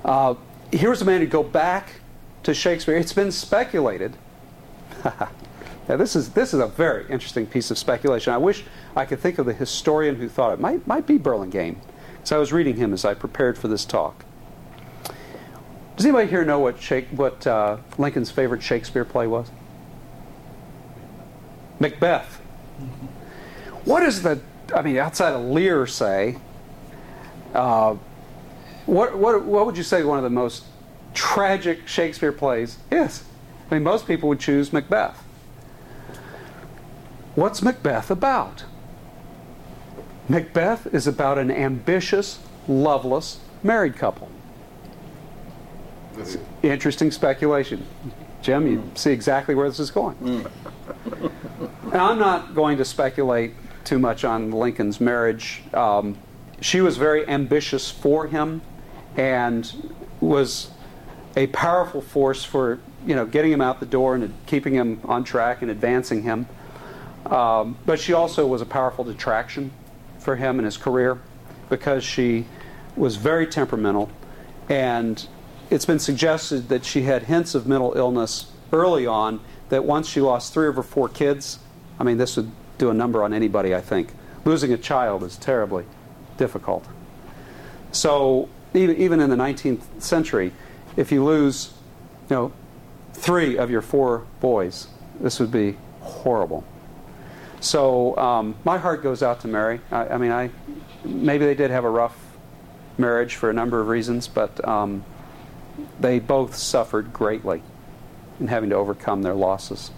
[0.03, 0.35] Uh,
[0.71, 2.01] here's a man who go back
[2.45, 2.97] to Shakespeare.
[2.97, 4.17] It's been speculated.
[5.05, 8.33] now this is this is a very interesting piece of speculation.
[8.33, 8.65] I wish
[8.97, 11.83] I could think of the historian who thought it might might be Burlingame.
[12.25, 14.25] So I was reading him as I prepared for this talk.
[15.97, 16.77] Does anybody here know what,
[17.11, 19.51] what uh, Lincoln's favorite Shakespeare play was?
[21.83, 22.37] Macbeth.
[23.85, 24.41] What the,
[24.75, 26.39] I mean, outside of Lear say,
[27.53, 27.97] uh,
[28.87, 30.65] what, what, what would you say one of the most
[31.13, 33.25] tragic Shakespeare plays is?
[33.71, 35.23] I mean, most people would choose Macbeth.
[37.35, 38.65] What's Macbeth about?
[40.29, 44.29] Macbeth is about an ambitious, loveless married couple.
[46.63, 47.85] Interesting speculation.
[48.41, 48.99] Jim, you mm.
[48.99, 50.47] see exactly where this is going.
[51.93, 53.53] Now, I'm not going to speculate
[53.85, 55.63] too much on Lincoln's marriage.
[55.75, 56.17] Um,
[56.63, 58.63] she was very ambitious for him
[59.15, 60.71] and was
[61.37, 65.23] a powerful force for you know getting him out the door and keeping him on
[65.23, 66.47] track and advancing him.
[67.27, 69.71] Um, but she also was a powerful detraction
[70.19, 71.21] for him in his career
[71.69, 72.47] because she
[72.97, 74.11] was very temperamental
[74.67, 75.27] and
[75.69, 80.23] it's been suggested that she had hints of mental illness early on that once she
[80.23, 81.59] lost three of her four kids
[81.99, 84.09] i mean this would do a number on anybody i think
[84.45, 85.85] losing a child is terribly
[86.37, 86.85] difficult
[87.93, 90.53] so even, even in the 19th century
[90.97, 91.75] if you lose
[92.29, 92.53] you know
[93.13, 94.89] three of your four boys
[95.21, 96.65] this would be horrible
[97.63, 99.81] so um, my heart goes out to Mary.
[99.93, 100.51] I, I, mean, I
[101.05, 102.19] maybe they did have a rough
[102.99, 105.05] marriage for a number of reasons, but um,
[106.01, 107.63] they both suffered greatly
[108.41, 109.93] in having to overcome their losses.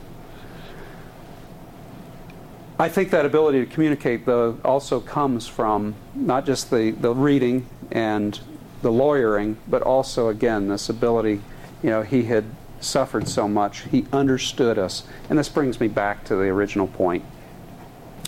[2.79, 7.67] I think that ability to communicate, though, also comes from not just the, the reading
[7.93, 8.39] and
[8.83, 11.41] the lawyering, but also, again, this ability.
[11.83, 12.45] You know, he had
[12.81, 15.05] suffered so much, he understood us.
[15.31, 17.25] And this brings me back to the original point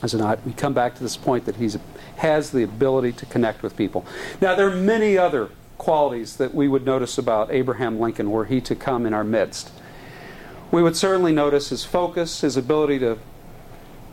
[0.02, 1.70] as not, we come back to this point that he
[2.16, 4.04] has the ability to connect with people.
[4.40, 8.60] Now, there are many other qualities that we would notice about Abraham Lincoln were he
[8.62, 9.70] to come in our midst.
[10.70, 13.18] We would certainly notice his focus, his ability to,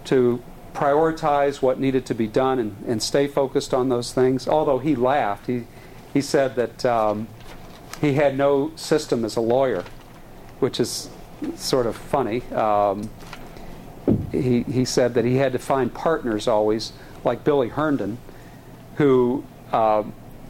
[0.06, 0.42] to
[0.74, 4.48] prioritize what needed to be done and, and stay focused on those things.
[4.48, 5.64] Although he laughed, he,
[6.14, 7.28] he said that um,
[8.02, 9.84] he had no system as a lawyer,
[10.60, 11.10] which is
[11.56, 12.42] sort of funny.
[12.52, 13.10] Um,
[14.32, 16.92] he, he said that he had to find partners always,
[17.24, 18.18] like Billy Herndon,
[18.96, 20.04] who, uh,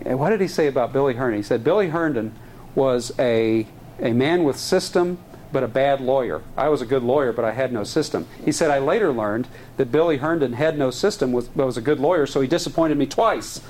[0.03, 1.39] what did he say about Billy Herndon?
[1.39, 2.33] He said Billy Herndon
[2.75, 3.67] was a,
[3.99, 5.19] a man with system,
[5.53, 6.41] but a bad lawyer.
[6.57, 8.27] I was a good lawyer, but I had no system.
[8.43, 9.47] He said, I later learned
[9.77, 13.05] that Billy Herndon had no system, but was a good lawyer, so he disappointed me
[13.05, 13.61] twice.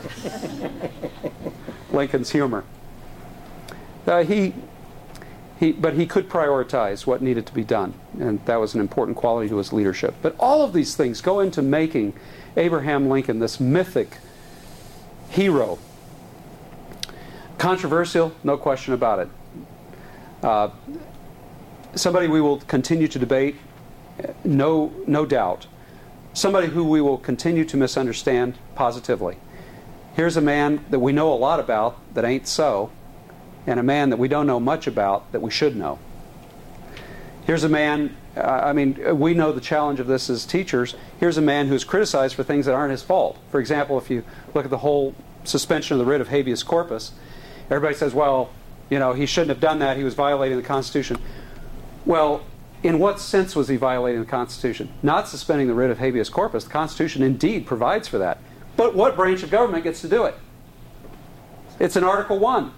[1.91, 2.63] Lincoln's humor.
[4.07, 4.53] Uh, he
[5.59, 9.15] he, but he could prioritize what needed to be done, and that was an important
[9.15, 10.13] quality to his leadership.
[10.21, 12.13] But all of these things go into making
[12.57, 14.17] Abraham Lincoln this mythic
[15.29, 15.79] hero.
[17.57, 19.29] Controversial, no question about it.
[20.41, 20.69] Uh,
[21.95, 23.55] somebody we will continue to debate,
[24.43, 25.67] no, no doubt.
[26.33, 29.37] Somebody who we will continue to misunderstand positively.
[30.15, 32.91] Here's a man that we know a lot about that ain't so,
[33.65, 35.99] and a man that we don't know much about that we should know.
[37.45, 40.95] Here's a man, I mean, we know the challenge of this as teachers.
[41.19, 43.37] Here's a man who's criticized for things that aren't his fault.
[43.51, 44.23] For example, if you
[44.53, 45.13] look at the whole
[45.43, 47.11] suspension of the writ of habeas corpus,
[47.69, 48.49] everybody says, well,
[48.89, 51.17] you know, he shouldn't have done that, he was violating the Constitution.
[52.05, 52.43] Well,
[52.83, 54.91] in what sense was he violating the Constitution?
[55.01, 56.65] Not suspending the writ of habeas corpus.
[56.65, 58.39] The Constitution indeed provides for that.
[58.75, 60.35] But what branch of government gets to do it?
[61.79, 62.71] It's in Article 1.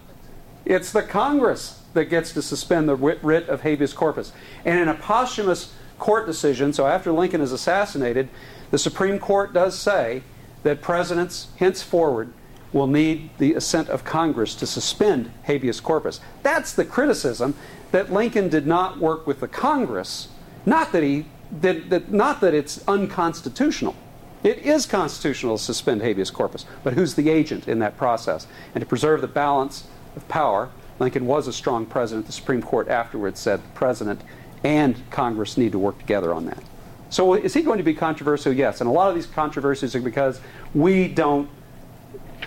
[0.66, 4.32] It's the Congress that gets to suspend the writ of habeas corpus.
[4.64, 8.30] And in a posthumous court decision, so after Lincoln is assassinated,
[8.72, 10.24] the Supreme Court does say
[10.64, 12.34] that presidents henceforward
[12.74, 16.20] will need the assent of Congress to suspend habeas corpus.
[16.44, 17.56] That's the criticism
[17.96, 20.28] that Lincoln did not work with the Congress,
[20.66, 21.26] not that he
[21.62, 23.96] did that, not that it's unconstitutional.
[24.44, 28.48] It is constitutional to suspend habeas corpus, but who's the agent in that process?
[28.74, 29.88] And to preserve the balance
[30.18, 32.26] of power, Lincoln was a strong president.
[32.26, 34.20] The Supreme Court afterwards said the president
[34.62, 36.62] and Congress need to work together on that.
[37.10, 38.52] So is he going to be controversial?
[38.52, 38.82] Yes.
[38.82, 40.42] And a lot of these controversies are because
[40.74, 41.50] we don't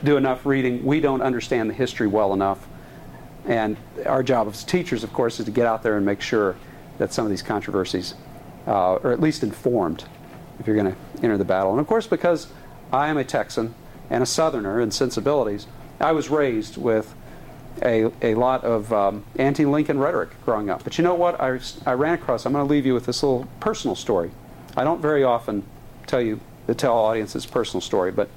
[0.05, 2.69] do enough reading, we don't understand the history well enough.
[3.49, 6.55] And our job as teachers, of course, is to get out there and make sure
[6.99, 8.15] that some of these controversies
[8.67, 10.05] uh, are at least informed
[10.61, 11.73] if you're going to enter the battle.
[11.73, 12.49] And of course, because
[12.93, 13.75] I am a Texan
[14.11, 15.67] and a Southerner in sensibilities,
[15.99, 17.15] I was raised with
[17.83, 20.85] a, a lot of um, anti Lincoln rhetoric growing up.
[20.85, 21.41] But you know what?
[21.41, 24.31] I, I ran across, I'm going to leave you with this little personal story.
[24.77, 25.65] I don't very often
[26.07, 28.29] tell you, the tell audiences personal story, but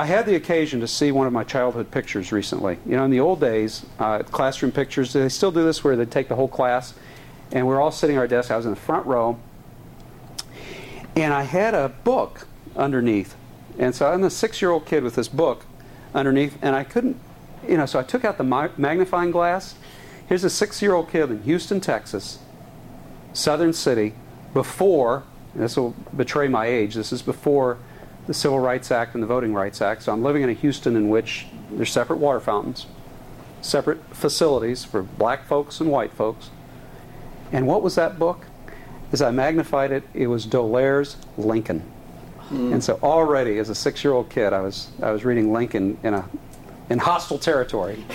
[0.00, 2.78] I had the occasion to see one of my childhood pictures recently.
[2.86, 6.06] You know, in the old days, uh, classroom pictures, they still do this where they
[6.06, 6.94] take the whole class
[7.52, 8.50] and we're all sitting at our desks.
[8.50, 9.38] I was in the front row,
[11.14, 13.36] and I had a book underneath.
[13.78, 15.66] And so I'm a six year old kid with this book
[16.14, 17.18] underneath, and I couldn't,
[17.68, 19.74] you know, so I took out the magnifying glass.
[20.26, 22.38] Here's a six year old kid in Houston, Texas,
[23.34, 24.14] Southern City,
[24.54, 25.24] before,
[25.54, 27.76] this will betray my age, this is before
[28.30, 30.04] the Civil Rights Act and the Voting Rights Act.
[30.04, 32.86] So I'm living in a Houston in which there's separate water fountains,
[33.60, 36.50] separate facilities for black folks and white folks.
[37.50, 38.46] And what was that book?
[39.10, 41.82] As I magnified it, it was D'Aulaire's Lincoln.
[42.50, 42.74] Mm.
[42.74, 46.24] And so already as a six-year-old kid, I was I was reading Lincoln in a
[46.88, 47.96] in hostile territory.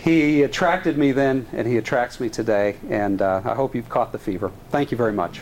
[0.00, 2.76] he attracted me then, and he attracts me today.
[2.90, 4.52] And uh, I hope you've caught the fever.
[4.68, 5.40] Thank you very much.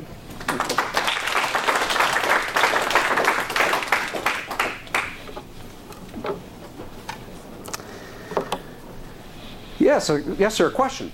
[9.99, 10.25] Yes, sir.
[10.39, 10.71] Yes, sir.
[10.71, 11.11] Question.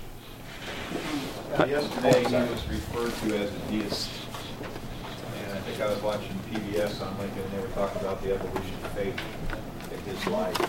[1.57, 4.11] Uh, yesterday, he was referred to as a deist,
[5.39, 8.35] and I think I was watching PBS on Lincoln, and they were talking about the
[8.35, 9.19] evolution of faith
[9.91, 10.61] in his life.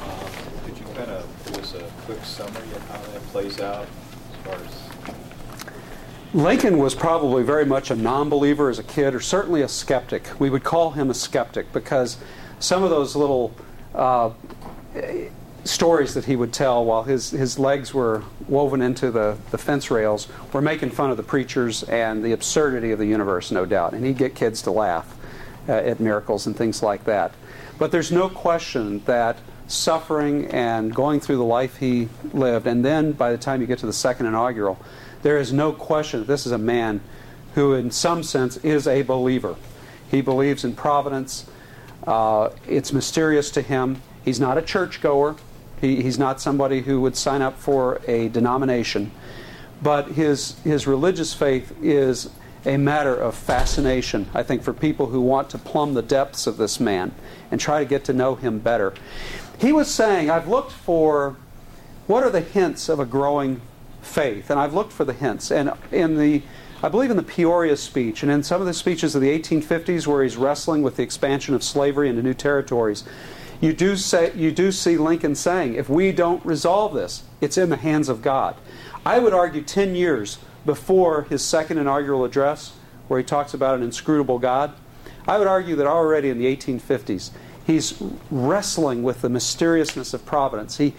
[0.00, 3.88] Um, could you kind of give us a quick summary of how that plays out
[4.30, 9.18] as far as Lincoln was probably very much a non believer as a kid, or
[9.18, 10.38] certainly a skeptic.
[10.38, 12.16] We would call him a skeptic because
[12.60, 13.52] some of those little
[13.92, 14.30] uh,
[15.68, 19.90] stories that he would tell while his, his legs were woven into the, the fence
[19.90, 23.92] rails were making fun of the preachers and the absurdity of the universe, no doubt.
[23.92, 25.16] And he'd get kids to laugh
[25.68, 27.32] uh, at miracles and things like that.
[27.78, 33.12] But there's no question that suffering and going through the life he lived, and then
[33.12, 34.78] by the time you get to the second inaugural,
[35.22, 37.00] there is no question that this is a man
[37.54, 39.56] who, in some sense, is a believer.
[40.10, 41.44] He believes in providence.
[42.06, 44.00] Uh, it's mysterious to him.
[44.24, 45.36] He's not a churchgoer.
[45.80, 49.10] He, he's not somebody who would sign up for a denomination.
[49.82, 52.30] But his, his religious faith is
[52.66, 56.56] a matter of fascination, I think, for people who want to plumb the depths of
[56.56, 57.12] this man
[57.50, 58.92] and try to get to know him better.
[59.58, 61.36] He was saying, I've looked for
[62.06, 63.60] what are the hints of a growing
[64.02, 65.50] faith, and I've looked for the hints.
[65.50, 66.42] And in the
[66.80, 70.06] I believe in the Peoria speech and in some of the speeches of the 1850s
[70.06, 73.02] where he's wrestling with the expansion of slavery into new territories,
[73.60, 77.70] you do, say, you do see Lincoln saying, if we don't resolve this, it's in
[77.70, 78.56] the hands of God.
[79.04, 82.74] I would argue 10 years before his second inaugural address,
[83.08, 84.74] where he talks about an inscrutable God,
[85.26, 87.30] I would argue that already in the 1850s,
[87.66, 88.00] he's
[88.30, 90.78] wrestling with the mysteriousness of providence.
[90.78, 90.94] He,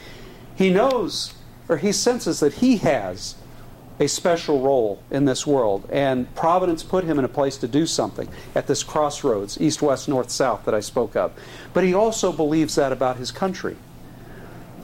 [0.56, 1.34] he knows,
[1.68, 3.36] or he senses that he has
[4.00, 5.88] a special role in this world.
[5.92, 10.08] And Providence put him in a place to do something at this crossroads, east, west,
[10.08, 11.34] north, south, that I spoke of.
[11.74, 13.76] But he also believes that about his country.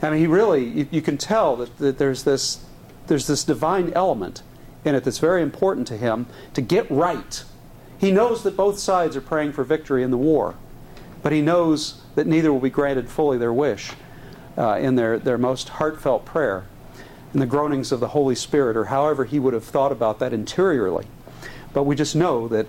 [0.02, 2.64] I mean, he really, you, you can tell that, that there's, this,
[3.06, 4.42] there's this divine element
[4.84, 7.44] in it that's very important to him to get right.
[7.98, 10.54] He knows that both sides are praying for victory in the war,
[11.22, 13.92] but he knows that neither will be granted fully their wish
[14.58, 16.66] uh, in their, their most heartfelt prayer
[17.36, 20.32] and the groanings of the Holy Spirit, or however he would have thought about that
[20.32, 21.06] interiorly.
[21.74, 22.66] But we just know that,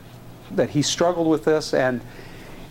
[0.52, 2.02] that he struggled with this, and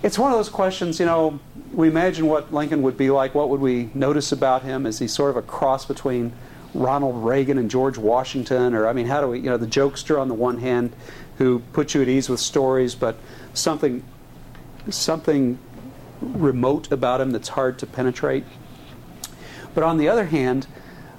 [0.02, 1.40] it's one of those questions, you know,
[1.72, 3.34] we imagine what Lincoln would be like.
[3.34, 4.84] What would we notice about him?
[4.84, 6.34] Is he sort of a cross between
[6.74, 8.74] Ronald Reagan and George Washington?
[8.74, 10.94] Or, I mean, how do we, you know, the jokester on the one hand
[11.38, 13.16] who puts you at ease with stories, but
[13.54, 14.04] something,
[14.90, 15.58] something
[16.20, 18.44] remote about him that's hard to penetrate?
[19.74, 20.66] But on the other hand,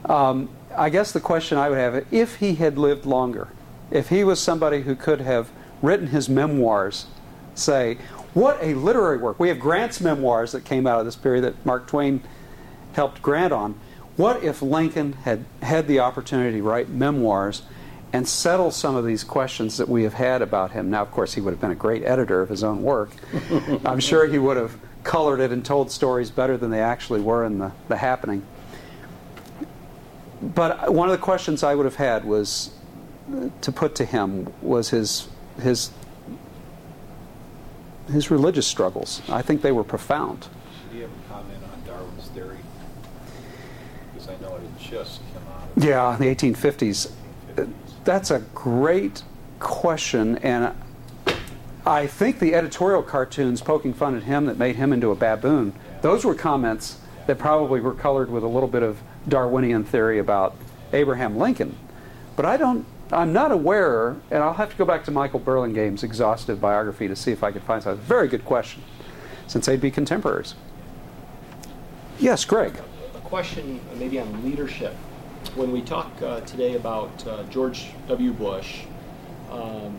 [0.05, 3.49] um, I guess the question I would have if he had lived longer,
[3.89, 5.49] if he was somebody who could have
[5.81, 7.07] written his memoirs,
[7.55, 7.97] say,
[8.33, 9.39] what a literary work.
[9.39, 12.21] We have Grant's memoirs that came out of this period that Mark Twain
[12.93, 13.79] helped Grant on.
[14.15, 17.63] What if Lincoln had had the opportunity to write memoirs
[18.13, 20.89] and settle some of these questions that we have had about him.
[20.89, 23.09] Now, of course, he would have been a great editor of his own work.
[23.85, 27.45] I'm sure he would have colored it and told stories better than they actually were
[27.45, 28.45] in the, the happening.
[30.41, 32.71] But one of the questions I would have had was
[33.61, 35.27] to put to him was his
[35.61, 35.91] his
[38.11, 39.21] his religious struggles.
[39.29, 40.47] I think they were profound.
[40.89, 42.57] Did he ever comment on Darwin's theory?
[44.13, 45.67] Because I know it had just come out.
[45.75, 47.11] Yeah, the 1850s.
[48.05, 49.23] That's a great
[49.59, 50.73] question, and
[51.85, 55.73] I think the editorial cartoons poking fun at him that made him into a baboon,
[56.01, 60.55] those were comments that probably were colored with a little bit of Darwinian theory about
[60.93, 61.77] Abraham Lincoln.
[62.35, 66.03] But I don't I'm not aware, and I'll have to go back to Michael Burlingame's
[66.03, 68.03] exhaustive biography to see if I can find something.
[68.03, 68.83] Very good question,
[69.47, 70.55] since they'd be contemporaries.
[72.19, 72.81] Yes, Greg.
[73.15, 74.93] A question maybe on leadership.
[75.55, 78.33] When we talk uh, today about uh, George W.
[78.33, 78.81] Bush,
[79.51, 79.97] um,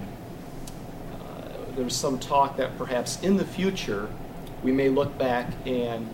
[1.14, 4.11] uh, there's some talk that perhaps in the future
[4.62, 6.12] we may look back and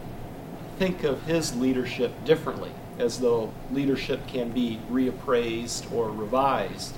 [0.78, 6.94] think of his leadership differently as though leadership can be reappraised or revised,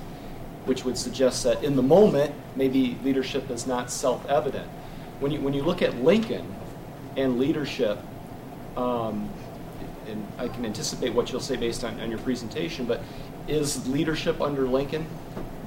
[0.65, 4.69] which would suggest that in the moment, maybe leadership is not self evident.
[5.21, 6.55] When you, when you look at Lincoln
[7.17, 7.99] and leadership,
[8.77, 9.31] um,
[10.07, 13.01] and I can anticipate what you'll say based on, on your presentation, but
[13.49, 15.07] is leadership under Lincoln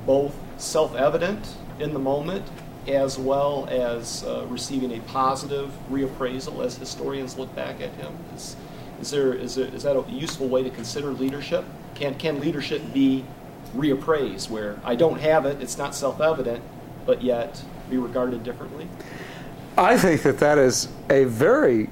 [0.05, 2.45] both self evident in the moment
[2.87, 8.15] as well as uh, receiving a positive reappraisal as historians look back at him?
[8.35, 8.55] Is,
[9.01, 11.65] is there is, there, is that a useful way to consider leadership?
[11.95, 13.25] Can can leadership be
[13.75, 16.63] reappraised where I don't have it, it's not self-evident,
[17.05, 18.87] but yet be regarded differently?
[19.77, 21.89] I think that that is a very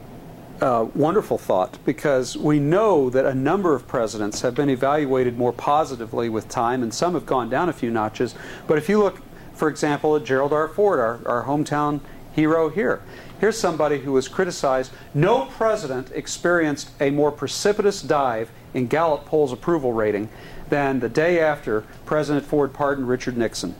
[0.61, 5.53] uh, wonderful thought because we know that a number of presidents have been evaluated more
[5.53, 8.35] positively with time, and some have gone down a few notches.
[8.65, 9.21] But if you look,
[9.53, 10.67] for example, at Gerald R.
[10.67, 12.01] Ford, our, our hometown
[12.33, 13.01] hero here,
[13.39, 14.91] Here's somebody who was criticized.
[15.13, 20.29] No president experienced a more precipitous dive in Gallup poll's approval rating
[20.69, 23.75] than the day after President Ford pardoned Richard Nixon.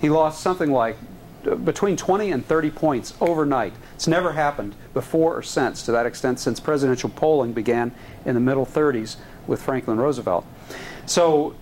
[0.00, 0.96] He lost something like
[1.46, 3.74] uh, between 20 and 30 points overnight.
[3.94, 7.92] It's never happened before or since to that extent since presidential polling began
[8.24, 10.44] in the middle 30s with Franklin Roosevelt.
[11.06, 11.54] So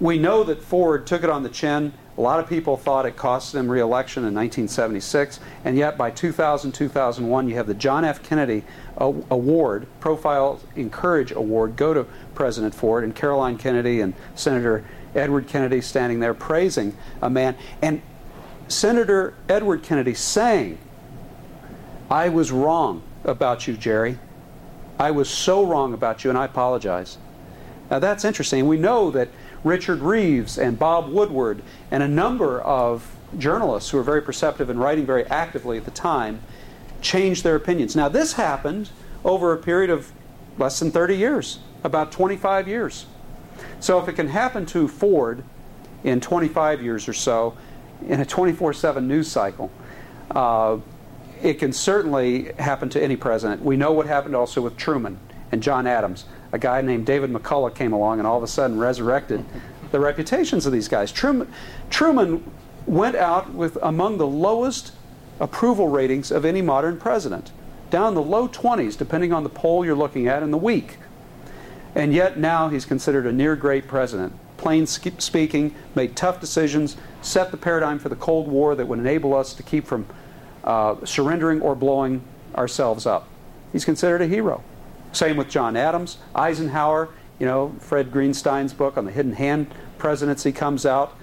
[0.00, 1.92] we know that Ford took it on the chin.
[2.16, 6.70] A lot of people thought it cost him reelection in 1976, and yet by 2000
[6.70, 8.22] 2001, you have the John F.
[8.22, 8.62] Kennedy
[8.96, 14.84] Award, Profile in Courage Award, go to President Ford, and Caroline Kennedy and Senator
[15.14, 17.56] Edward Kennedy standing there praising a man.
[17.82, 18.00] And
[18.68, 20.78] Senator Edward Kennedy saying,
[22.08, 24.18] I was wrong about you, Jerry.
[25.00, 27.18] I was so wrong about you, and I apologize.
[27.90, 28.66] Now that's interesting.
[28.68, 29.28] We know that
[29.64, 34.78] Richard Reeves and Bob Woodward and a number of journalists who were very perceptive and
[34.78, 36.40] writing very actively at the time
[37.00, 37.96] changed their opinions.
[37.96, 38.90] Now, this happened
[39.24, 40.12] over a period of
[40.58, 43.06] less than 30 years, about 25 years.
[43.80, 45.42] So, if it can happen to Ford
[46.04, 47.56] in 25 years or so,
[48.06, 49.70] in a 24 7 news cycle,
[50.30, 50.78] uh,
[51.42, 53.62] it can certainly happen to any president.
[53.62, 55.18] We know what happened also with Truman
[55.52, 56.24] and John Adams
[56.54, 59.44] a guy named David McCullough came along and all of a sudden resurrected
[59.90, 61.10] the reputations of these guys.
[61.10, 61.52] Truman,
[61.90, 62.48] Truman
[62.86, 64.92] went out with among the lowest
[65.40, 67.50] approval ratings of any modern president,
[67.90, 70.98] down the low 20s, depending on the poll you're looking at in the week.
[71.96, 74.32] And yet now he's considered a near great president.
[74.56, 79.34] Plain speaking, made tough decisions, set the paradigm for the Cold War that would enable
[79.34, 80.06] us to keep from
[80.62, 82.22] uh, surrendering or blowing
[82.54, 83.26] ourselves up.
[83.72, 84.62] He's considered a hero.
[85.14, 87.08] Same with John Adams, Eisenhower.
[87.38, 91.16] You know, Fred Greenstein's book on the hidden hand presidency comes out.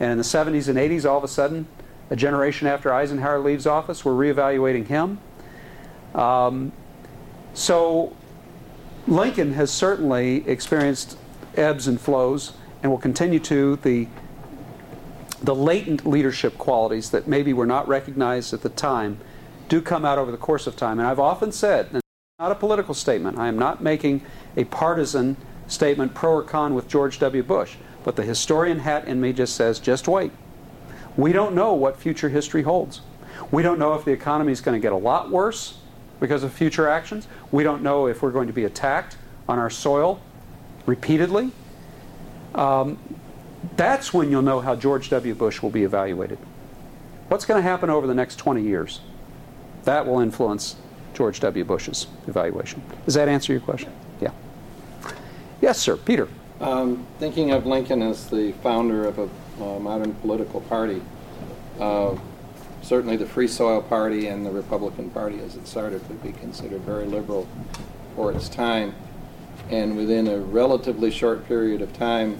[0.00, 1.66] And in the 70s and 80s, all of a sudden,
[2.10, 5.20] a generation after Eisenhower leaves office, we're reevaluating him.
[6.14, 6.72] Um,
[7.54, 8.14] so
[9.06, 11.16] Lincoln has certainly experienced
[11.56, 13.76] ebbs and flows and will continue to.
[13.76, 14.08] The,
[15.42, 19.18] the latent leadership qualities that maybe were not recognized at the time
[19.68, 20.98] do come out over the course of time.
[20.98, 22.00] And I've often said,
[22.38, 23.38] not a political statement.
[23.38, 24.20] I am not making
[24.58, 27.42] a partisan statement pro or con with George W.
[27.42, 27.76] Bush.
[28.04, 30.32] But the historian hat in me just says, just wait.
[31.16, 33.00] We don't know what future history holds.
[33.50, 35.78] We don't know if the economy is going to get a lot worse
[36.20, 37.26] because of future actions.
[37.52, 39.16] We don't know if we're going to be attacked
[39.48, 40.20] on our soil
[40.84, 41.52] repeatedly.
[42.54, 42.98] Um,
[43.78, 45.34] that's when you'll know how George W.
[45.34, 46.36] Bush will be evaluated.
[47.28, 49.00] What's going to happen over the next 20 years?
[49.84, 50.76] That will influence
[51.16, 51.64] George W.
[51.64, 52.82] Bush's evaluation.
[53.06, 53.90] Does that answer your question?
[54.20, 54.32] Yeah.
[55.62, 55.96] Yes, sir.
[55.96, 56.28] Peter.
[56.60, 61.00] Um, thinking of Lincoln as the founder of a uh, modern political party,
[61.80, 62.14] uh,
[62.82, 66.82] certainly the Free Soil Party and the Republican Party as it started would be considered
[66.82, 67.48] very liberal
[68.14, 68.94] for its time.
[69.70, 72.38] And within a relatively short period of time,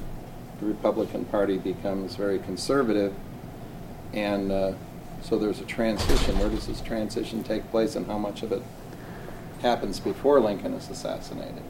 [0.60, 3.14] the Republican Party becomes very conservative.
[4.12, 4.72] And uh,
[5.26, 6.38] so there's a transition.
[6.38, 8.62] Where does this transition take place and how much of it
[9.60, 11.62] happens before Lincoln is assassinated?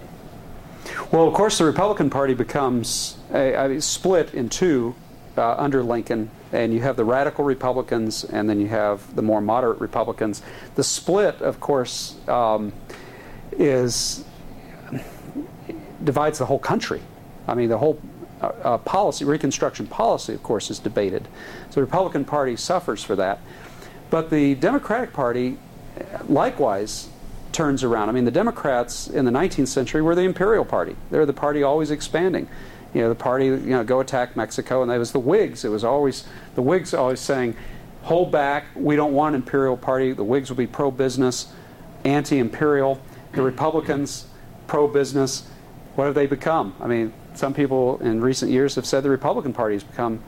[1.11, 4.95] Well, of course, the Republican Party becomes a, mean, split in two
[5.37, 9.41] uh, under Lincoln, and you have the radical Republicans, and then you have the more
[9.41, 10.43] moderate Republicans.
[10.75, 12.73] The split, of course, um,
[13.53, 14.25] is
[16.05, 17.01] divides the whole country.
[17.49, 18.01] I mean, the whole
[18.41, 21.27] uh, uh, policy, Reconstruction policy, of course, is debated.
[21.71, 23.41] So the Republican Party suffers for that.
[24.11, 25.59] But the Democratic Party,
[26.29, 27.09] likewise,
[27.53, 28.11] turns around.
[28.11, 30.95] I mean, the Democrats in the 19th century were the imperial party.
[31.11, 32.49] they're the party always expanding.
[32.93, 35.65] You know, the party, you know, go attack Mexico, and it was the Whigs.
[35.65, 36.25] It was always
[36.55, 37.57] the Whigs always saying,
[38.03, 38.67] hold back.
[38.75, 40.13] We don't want an imperial party.
[40.13, 41.53] The Whigs will be pro-business,
[42.05, 43.01] anti-imperial.
[43.33, 44.27] The Republicans,
[44.67, 45.49] pro-business.
[45.95, 46.75] What have they become?
[46.81, 50.23] I mean, some people in recent years have said the Republican Party has become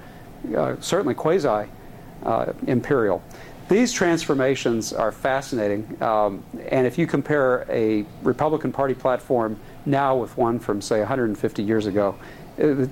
[0.56, 3.22] uh, certainly quasi-imperial.
[3.26, 3.36] Uh,
[3.68, 10.38] these transformations are fascinating, um, and if you compare a Republican Party platform now with
[10.38, 12.14] one from, say, 150 years ago,
[12.58, 12.86] uh,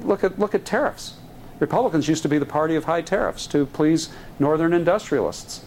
[0.00, 1.14] look at look at tariffs.
[1.60, 5.64] Republicans used to be the party of high tariffs to please northern industrialists.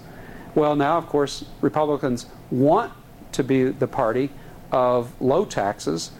[0.55, 2.91] Well, now, of course, Republicans want
[3.31, 4.29] to be the party
[4.71, 6.11] of low taxes,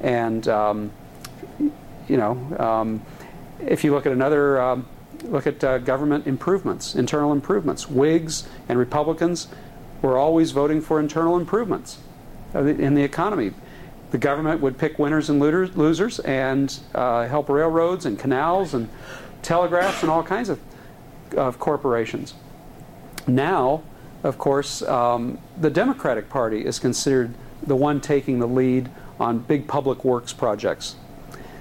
[0.00, 0.90] and um,
[2.08, 3.02] you know, um,
[3.60, 4.86] if you look at another um,
[5.24, 7.88] look at uh, government improvements, internal improvements.
[7.88, 9.48] Whigs and Republicans
[10.02, 11.98] were always voting for internal improvements
[12.54, 13.52] in the economy.
[14.10, 18.88] The government would pick winners and losers and uh, help railroads and canals and
[19.42, 20.60] telegraphs and all kinds of,
[21.36, 22.34] of corporations.
[23.26, 23.82] Now,
[24.22, 27.34] of course, um, the Democratic Party is considered
[27.66, 30.96] the one taking the lead on big public works projects.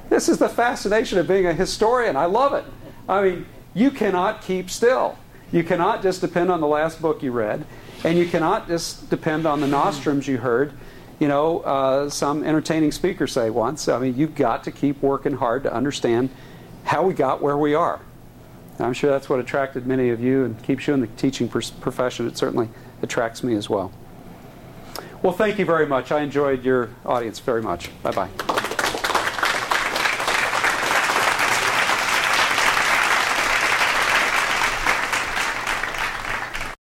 [0.10, 2.16] This is the fascination of being a historian.
[2.16, 2.66] I love it.
[3.08, 5.18] I mean, you cannot keep still.
[5.52, 7.66] You cannot just depend on the last book you read,
[8.04, 10.74] and you cannot just depend on the nostrums you heard.
[11.20, 13.88] You know, uh, some entertaining speaker say once.
[13.88, 16.30] I mean, you've got to keep working hard to understand
[16.84, 18.02] how we got where we are.
[18.80, 22.28] I'm sure that's what attracted many of you and keeps you in the teaching profession.
[22.28, 22.70] It certainly
[23.02, 23.92] attracts me as well.
[25.22, 26.12] Well, thank you very much.
[26.12, 27.90] I enjoyed your audience very much.
[28.02, 28.63] Bye bye.